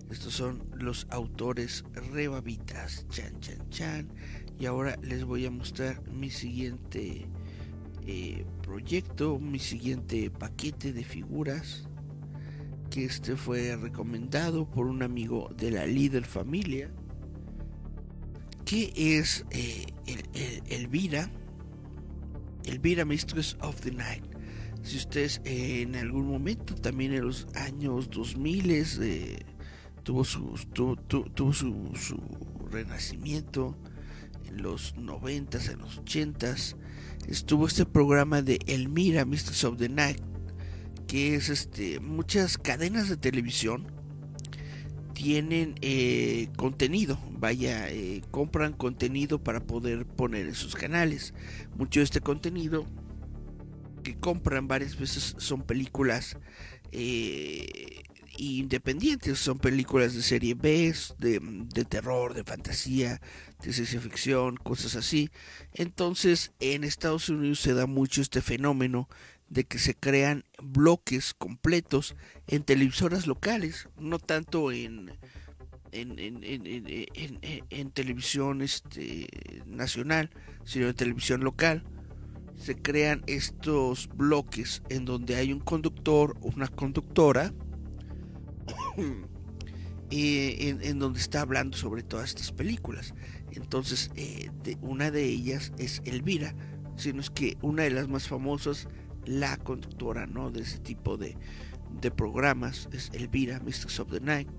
[0.10, 4.14] Estos son los autores rebabitas, chan chan chan.
[4.57, 7.28] Y ahora les voy a mostrar mi siguiente
[8.07, 11.88] eh, proyecto, mi siguiente paquete de figuras.
[12.90, 16.92] Que este fue recomendado por un amigo de la líder familia.
[18.66, 21.32] Que es eh, el, Elvira.
[22.66, 24.24] Elvira Mistress of the Night.
[24.84, 28.72] Si ustedes en algún momento, también en los años 2000,
[29.02, 29.46] eh,
[30.04, 31.92] tuvo, su, tuvo su,
[32.72, 33.78] renacimiento
[34.48, 36.76] en los 90 en los 80s,
[37.28, 40.22] estuvo este programa de Elmira, Mistress of the Night,
[41.10, 43.88] que es este muchas cadenas de televisión
[45.14, 51.34] tienen eh, contenido, vaya, eh, compran contenido para poder poner en sus canales.
[51.76, 52.86] Mucho de este contenido
[54.03, 56.38] que compran varias veces son películas
[56.91, 58.03] eh,
[58.38, 63.20] independientes, son películas de serie B, de, de, terror, de fantasía,
[63.64, 65.32] de ciencia ficción, cosas así.
[65.74, 69.10] Entonces en Estados Unidos se da mucho este fenómeno
[69.50, 72.16] de que se crean bloques completos
[72.47, 75.12] en televisoras locales, no tanto en,
[75.91, 77.39] en, en, en,
[77.70, 79.28] en televisión este,
[79.66, 80.30] nacional,
[80.64, 81.84] sino en televisión local.
[82.56, 87.54] Se crean estos bloques en donde hay un conductor, una conductora,
[90.12, 93.14] eh, en, donde está hablando sobre todas estas películas.
[93.52, 94.50] Entonces, eh,
[94.82, 96.54] una de ellas es Elvira,
[96.97, 98.88] sino es que una de las más famosas,
[99.30, 100.50] la conductora ¿no?
[100.50, 101.38] de ese tipo de,
[102.02, 104.50] de programas, es Elvira, Mistress of the Night,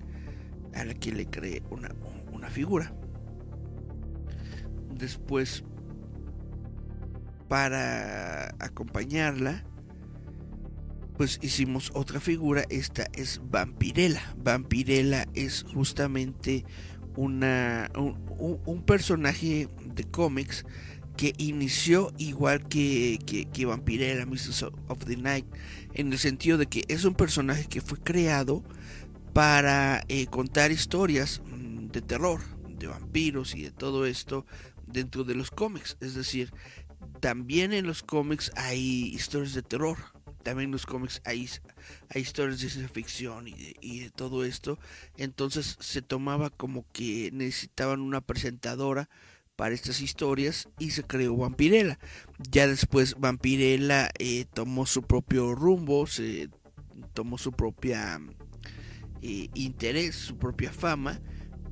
[0.73, 1.93] a la que le cree una,
[2.31, 2.93] una figura.
[4.89, 5.63] Después,
[7.49, 9.65] para acompañarla,
[11.17, 14.21] pues hicimos otra figura, esta es Vampirella.
[14.37, 16.65] Vampirella es justamente
[17.15, 20.65] una, un, personaje de cómics
[21.21, 23.19] que inició igual que,
[23.53, 25.45] que, Vampirella, Mistress of the Night,
[25.93, 28.63] en el sentido de que es un personaje que fue creado
[29.31, 34.47] para eh, contar historias mm, de terror, de vampiros y de todo esto
[34.87, 35.95] dentro de los cómics.
[36.01, 36.51] Es decir,
[37.19, 39.99] también en los cómics hay historias de terror
[40.41, 41.47] también en los cómics hay,
[42.09, 44.79] hay historias de ciencia ficción y de, todo esto.
[45.17, 49.07] Entonces se tomaba como que necesitaban una presentadora
[49.61, 51.99] para estas historias y se creó Vampirella.
[52.49, 56.49] Ya después Vampirella eh, tomó su propio rumbo, se
[57.13, 58.19] tomó su propia
[59.21, 61.21] eh, interés, su propia fama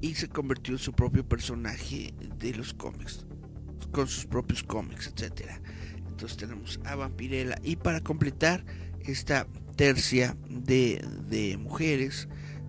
[0.02, 3.26] y se convirtió en su propio personaje de los cómics,
[3.92, 5.60] con sus propios cómics, etcétera
[6.28, 8.64] tenemos a Vampirella y para completar
[9.02, 12.28] esta tercia de, mujeres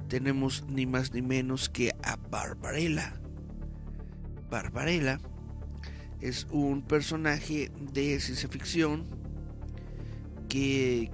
[0.08, 3.19] tenemos ni más ni menos que a Barbarella.
[4.50, 5.20] Barbarella
[6.20, 9.06] es un personaje de ciencia ficción
[10.48, 11.10] que,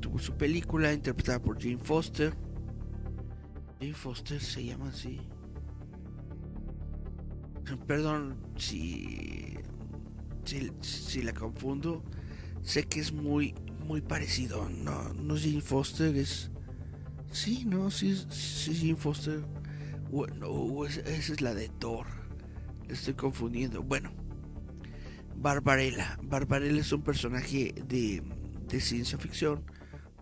[0.00, 2.36] tuvo su película interpretada por Jane Foster.
[3.80, 5.20] Jane Foster se llama así.
[7.86, 9.56] Perdón si
[10.80, 12.02] si, la confundo,
[12.62, 13.54] sé que es muy,
[13.86, 14.68] muy parecido.
[14.68, 16.50] No, no es Jane Foster, es.
[17.32, 19.44] Sí, no, sí es, sí Jane Foster.
[20.10, 21.00] Bueno, esa
[21.32, 22.06] es la de Thor.
[22.88, 23.82] Estoy confundiendo.
[23.82, 24.12] Bueno,
[25.36, 26.18] Barbarella.
[26.22, 28.22] Barbarella es un personaje de,
[28.68, 29.64] de ciencia ficción,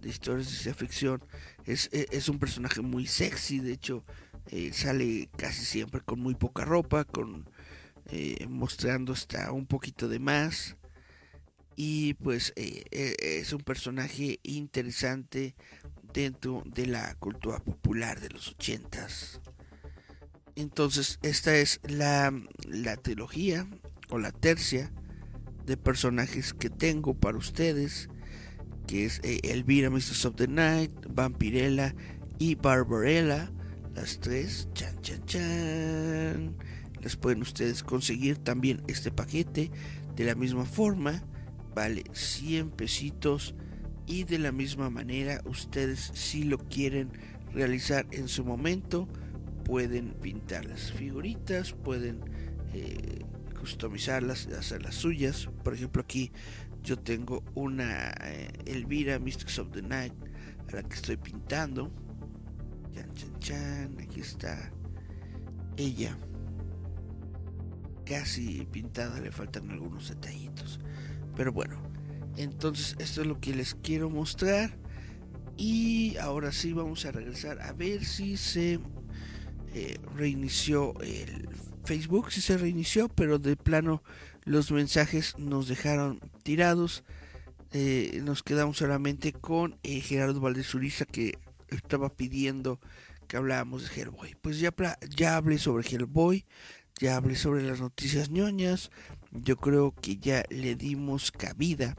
[0.00, 1.24] de historias de ciencia ficción.
[1.64, 4.04] Es, es un personaje muy sexy, de hecho,
[4.46, 7.48] eh, sale casi siempre con muy poca ropa, con
[8.06, 10.76] eh, mostrando hasta un poquito de más.
[11.76, 15.54] Y pues eh, eh, es un personaje interesante
[16.12, 19.40] dentro de la cultura popular de los ochentas.
[20.56, 22.32] Entonces, esta es la,
[22.68, 23.66] la trilogía
[24.10, 24.92] o la tercia
[25.66, 28.08] de personajes que tengo para ustedes,
[28.86, 31.94] que es Elvira, Mistress of the Night, Vampirella
[32.38, 33.50] y Barbarella,
[33.94, 36.56] las tres, chan chan chan
[37.02, 39.70] les pueden ustedes conseguir también este paquete
[40.14, 41.22] de la misma forma.
[41.74, 43.54] Vale 100 pesitos
[44.06, 47.10] y de la misma manera ustedes si lo quieren
[47.52, 49.08] realizar en su momento
[49.64, 52.20] pueden pintar las figuritas, pueden
[52.74, 53.24] eh,
[53.58, 55.48] customizarlas, hacer las suyas.
[55.62, 56.32] Por ejemplo aquí
[56.82, 60.12] yo tengo una eh, Elvira Mystics of the Night
[60.68, 61.92] a la que estoy pintando.
[62.94, 63.96] Chan, chan, chan.
[64.00, 64.72] Aquí está
[65.76, 66.18] ella.
[68.04, 70.80] Casi pintada, le faltan algunos detallitos.
[71.36, 71.80] Pero bueno,
[72.36, 74.76] entonces esto es lo que les quiero mostrar.
[75.56, 78.80] Y ahora sí vamos a regresar a ver si se
[79.74, 81.48] eh, reinició el
[81.84, 84.02] Facebook, si se reinició, pero de plano
[84.44, 87.04] los mensajes nos dejaron tirados.
[87.72, 92.80] Eh, nos quedamos solamente con eh, Gerardo Valdez Uriza que estaba pidiendo
[93.28, 94.36] que habláramos de Hellboy.
[94.42, 94.74] Pues ya,
[95.16, 96.44] ya hablé sobre Hellboy,
[97.00, 98.90] ya hablé sobre las noticias ñoñas.
[99.30, 101.96] Yo creo que ya le dimos cabida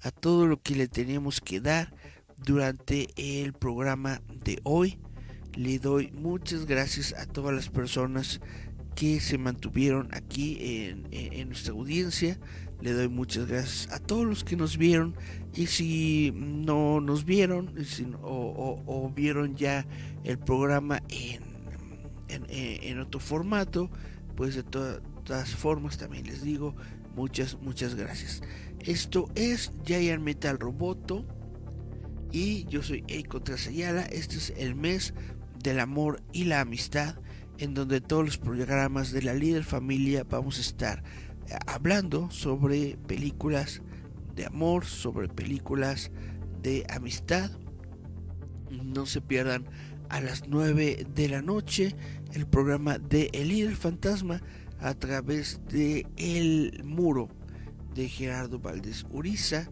[0.00, 1.94] a todo lo que le teníamos que dar
[2.38, 4.98] durante el programa de hoy.
[5.56, 8.40] Le doy muchas gracias a todas las personas
[8.94, 10.58] que se mantuvieron aquí
[11.10, 12.38] en, nuestra audiencia.
[12.80, 15.14] Le doy muchas gracias a todos los que nos vieron
[15.54, 17.72] y si no nos vieron
[18.22, 19.86] o, vieron ya
[20.24, 23.90] el programa en, otro formato,
[24.36, 26.74] pues de todas formas también les digo
[27.14, 28.42] muchas, muchas gracias.
[28.80, 31.24] Esto es Giant Metal Roboto
[32.32, 34.02] y yo soy Eiko Trasayala.
[34.02, 35.14] Este es el mes
[35.64, 37.16] del amor y la amistad
[37.58, 41.02] en donde todos los programas de la líder familia vamos a estar
[41.48, 43.80] eh, hablando sobre películas
[44.36, 46.10] de amor, sobre películas
[46.62, 47.50] de amistad.
[48.70, 49.64] No se pierdan
[50.10, 51.96] a las 9 de la noche
[52.34, 54.42] el programa de El líder fantasma
[54.80, 57.28] a través de El Muro
[57.94, 59.70] de Gerardo Valdés Uriza,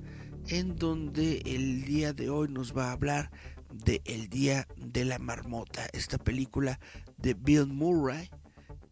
[0.48, 3.30] en donde el día de hoy nos va a hablar
[3.72, 6.78] de El Día de la Marmota, esta película
[7.16, 8.30] de Bill Murray,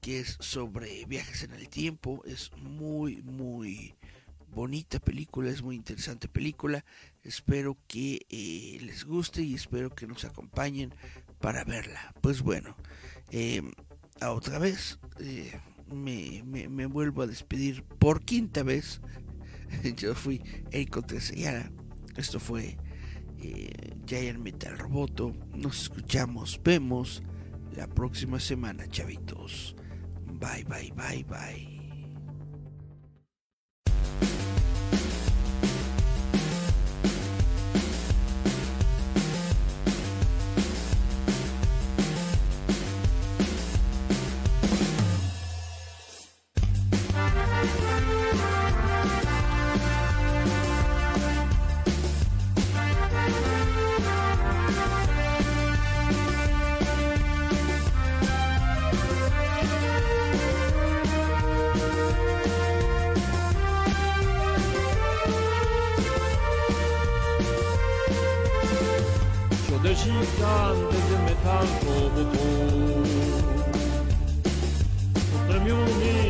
[0.01, 2.23] que es sobre viajes en el tiempo.
[2.25, 3.95] Es muy, muy
[4.53, 6.85] bonita película, es muy interesante película.
[7.23, 10.95] Espero que eh, les guste y espero que nos acompañen
[11.41, 12.15] para verla.
[12.21, 12.77] Pues bueno,
[13.31, 13.71] em,
[14.21, 15.59] a otra vez eh,
[15.93, 19.01] me, me, vuelvo a despedir por quinta vez.
[19.97, 21.71] Yo fui Eiko Tresellana.
[22.17, 22.77] Esto fue
[23.43, 25.33] eh, Giant Metal Roboto.
[25.55, 27.23] Nos escuchamos, vemos
[27.77, 29.75] la próxima semana, chavitos.
[30.27, 31.70] Bye, bye, bye, bye.
[70.51, 72.39] 한대좀 메탄 고부도
[75.37, 76.30] 어떠면 이